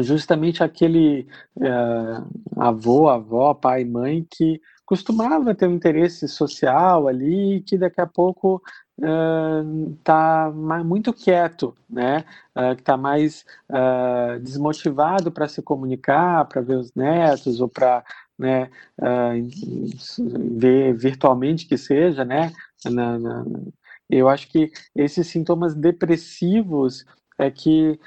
Justamente 0.00 0.64
aquele 0.64 1.28
uh, 1.56 2.60
avô, 2.60 3.08
avó, 3.08 3.54
pai, 3.54 3.84
mãe 3.84 4.26
que 4.28 4.60
costumava 4.86 5.54
ter 5.54 5.66
um 5.66 5.74
interesse 5.74 6.28
social 6.28 7.08
ali, 7.08 7.60
que 7.66 7.76
daqui 7.76 8.00
a 8.00 8.06
pouco 8.06 8.62
está 8.98 10.48
uh, 10.48 10.84
muito 10.84 11.12
quieto, 11.12 11.74
né? 11.88 12.24
Uh, 12.56 12.74
que 12.74 12.82
está 12.82 12.96
mais 12.96 13.44
uh, 13.68 14.40
desmotivado 14.40 15.30
para 15.30 15.48
se 15.48 15.60
comunicar, 15.60 16.46
para 16.46 16.62
ver 16.62 16.76
os 16.76 16.94
netos 16.94 17.60
ou 17.60 17.68
para 17.68 18.02
né, 18.38 18.70
ver 20.58 20.94
virtualmente 20.94 21.66
que 21.66 21.78
seja, 21.78 22.22
né? 22.24 22.52
Na, 22.84 23.18
na, 23.18 23.44
eu 24.10 24.28
acho 24.28 24.46
que 24.48 24.70
esses 24.94 25.26
sintomas 25.26 25.74
depressivos 25.74 27.04
é 27.38 27.50
que 27.50 27.98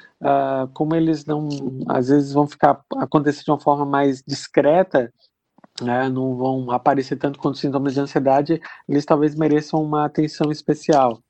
como 0.74 0.96
eles 0.96 1.26
não 1.26 1.50
às 1.88 2.10
vezes 2.10 2.32
vão 2.32 2.48
ficar 2.48 2.80
acontecer 2.98 3.44
de 3.44 3.50
uma 3.50 3.60
forma 3.60 3.86
mais 3.86 4.22
discreta 4.22 5.12
né, 5.82 6.10
não 6.10 6.36
vão 6.36 6.72
aparecer 6.72 7.18
tanto 7.18 7.40
quanto 7.40 7.58
sintomas 7.58 7.94
de 7.94 8.00
ansiedade, 8.00 8.62
eles 8.88 9.06
talvez 9.06 9.36
mereçam 9.36 9.82
uma 9.82 10.06
atenção 10.06 10.52
especial. 10.52 11.22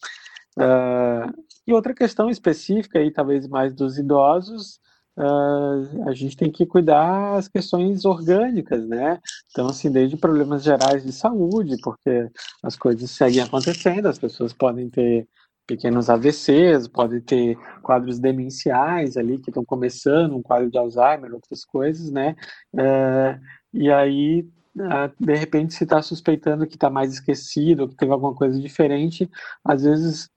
Uh, 0.57 1.31
e 1.67 1.73
outra 1.73 1.93
questão 1.93 2.29
específica, 2.29 2.99
aí, 2.99 3.11
talvez 3.11 3.47
mais 3.47 3.73
dos 3.73 3.97
idosos, 3.97 4.79
uh, 5.17 6.09
a 6.09 6.13
gente 6.13 6.35
tem 6.35 6.51
que 6.51 6.65
cuidar 6.65 7.35
as 7.37 7.47
questões 7.47 8.05
orgânicas, 8.05 8.87
né? 8.87 9.19
Então, 9.51 9.67
assim, 9.67 9.91
desde 9.91 10.17
problemas 10.17 10.63
gerais 10.63 11.03
de 11.03 11.11
saúde, 11.11 11.75
porque 11.83 12.27
as 12.63 12.75
coisas 12.75 13.11
seguem 13.11 13.41
acontecendo, 13.43 14.07
as 14.07 14.17
pessoas 14.17 14.51
podem 14.53 14.89
ter 14.89 15.27
pequenos 15.67 16.09
AVCs, 16.09 16.87
podem 16.87 17.21
ter 17.21 17.55
quadros 17.83 18.17
demenciais 18.17 19.15
ali 19.15 19.37
que 19.37 19.51
estão 19.51 19.63
começando, 19.63 20.35
um 20.35 20.41
quadro 20.41 20.71
de 20.71 20.79
Alzheimer, 20.79 21.31
outras 21.31 21.63
coisas, 21.63 22.09
né? 22.09 22.35
Uh, 22.73 23.39
e 23.73 23.91
aí, 23.91 24.47
ah, 24.79 25.11
de 25.19 25.35
repente, 25.35 25.73
se 25.73 25.83
está 25.83 26.01
suspeitando 26.01 26.67
que 26.67 26.75
está 26.75 26.89
mais 26.89 27.13
esquecido, 27.13 27.87
que 27.87 27.95
teve 27.95 28.11
alguma 28.11 28.33
coisa 28.33 28.59
diferente, 28.59 29.29
às 29.63 29.83
vezes 29.83 30.29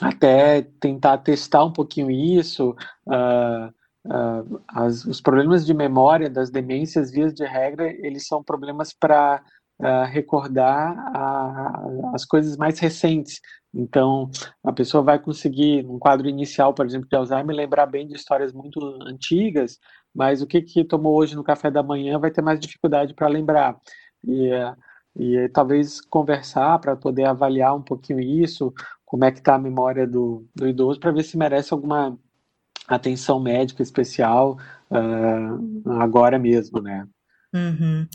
até 0.00 0.62
tentar 0.62 1.18
testar 1.18 1.64
um 1.64 1.72
pouquinho 1.72 2.10
isso. 2.10 2.76
Uh, 3.06 3.66
uh, 4.06 4.62
as, 4.68 5.04
os 5.04 5.20
problemas 5.20 5.66
de 5.66 5.74
memória 5.74 6.30
das 6.30 6.50
demências, 6.50 7.10
vias 7.10 7.34
de 7.34 7.44
regra, 7.44 7.90
eles 8.04 8.26
são 8.26 8.42
problemas 8.42 8.92
para 8.92 9.42
uh, 9.80 10.04
recordar 10.06 10.96
a, 11.14 11.82
as 12.14 12.24
coisas 12.24 12.56
mais 12.56 12.78
recentes. 12.78 13.40
Então, 13.72 14.30
a 14.64 14.72
pessoa 14.72 15.02
vai 15.02 15.18
conseguir, 15.18 15.82
num 15.84 15.98
quadro 15.98 16.28
inicial, 16.28 16.74
por 16.74 16.84
exemplo, 16.84 17.08
de 17.08 17.16
Alzheimer, 17.16 17.54
lembrar 17.54 17.86
bem 17.86 18.06
de 18.06 18.14
histórias 18.14 18.52
muito 18.52 18.80
antigas, 19.02 19.78
mas 20.14 20.42
o 20.42 20.46
que, 20.46 20.60
que 20.60 20.84
tomou 20.84 21.16
hoje 21.16 21.36
no 21.36 21.44
café 21.44 21.70
da 21.70 21.82
manhã 21.82 22.18
vai 22.18 22.30
ter 22.30 22.42
mais 22.42 22.58
dificuldade 22.58 23.14
para 23.14 23.28
lembrar. 23.28 23.76
E, 24.26 24.50
e 25.16 25.48
talvez 25.50 26.00
conversar 26.00 26.78
para 26.80 26.96
poder 26.96 27.24
avaliar 27.24 27.76
um 27.76 27.82
pouquinho 27.82 28.20
isso, 28.20 28.72
como 29.04 29.24
é 29.24 29.32
que 29.32 29.38
está 29.38 29.54
a 29.54 29.58
memória 29.58 30.06
do, 30.06 30.46
do 30.54 30.68
idoso, 30.68 31.00
para 31.00 31.12
ver 31.12 31.22
se 31.22 31.36
merece 31.36 31.72
alguma 31.72 32.18
atenção 32.88 33.40
médica 33.40 33.82
especial 33.82 34.58
uh, 34.90 35.90
agora 36.00 36.38
mesmo, 36.38 36.80
né? 36.80 37.06
Uhum. 37.52 38.06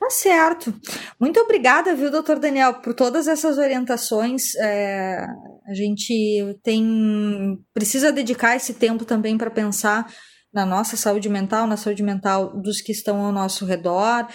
Tá 0.00 0.10
certo. 0.10 0.74
Muito 1.20 1.38
obrigada, 1.40 1.94
viu, 1.94 2.10
doutor 2.10 2.38
Daniel, 2.38 2.74
por 2.80 2.94
todas 2.94 3.28
essas 3.28 3.58
orientações. 3.58 4.54
É, 4.56 5.26
a 5.66 5.74
gente 5.74 6.58
tem 6.62 7.58
precisa 7.74 8.10
dedicar 8.10 8.56
esse 8.56 8.74
tempo 8.74 9.04
também 9.04 9.36
para 9.36 9.50
pensar 9.50 10.10
na 10.52 10.64
nossa 10.64 10.96
saúde 10.96 11.28
mental, 11.28 11.66
na 11.66 11.76
saúde 11.76 12.02
mental 12.02 12.58
dos 12.60 12.80
que 12.80 12.92
estão 12.92 13.20
ao 13.20 13.32
nosso 13.32 13.66
redor, 13.66 14.26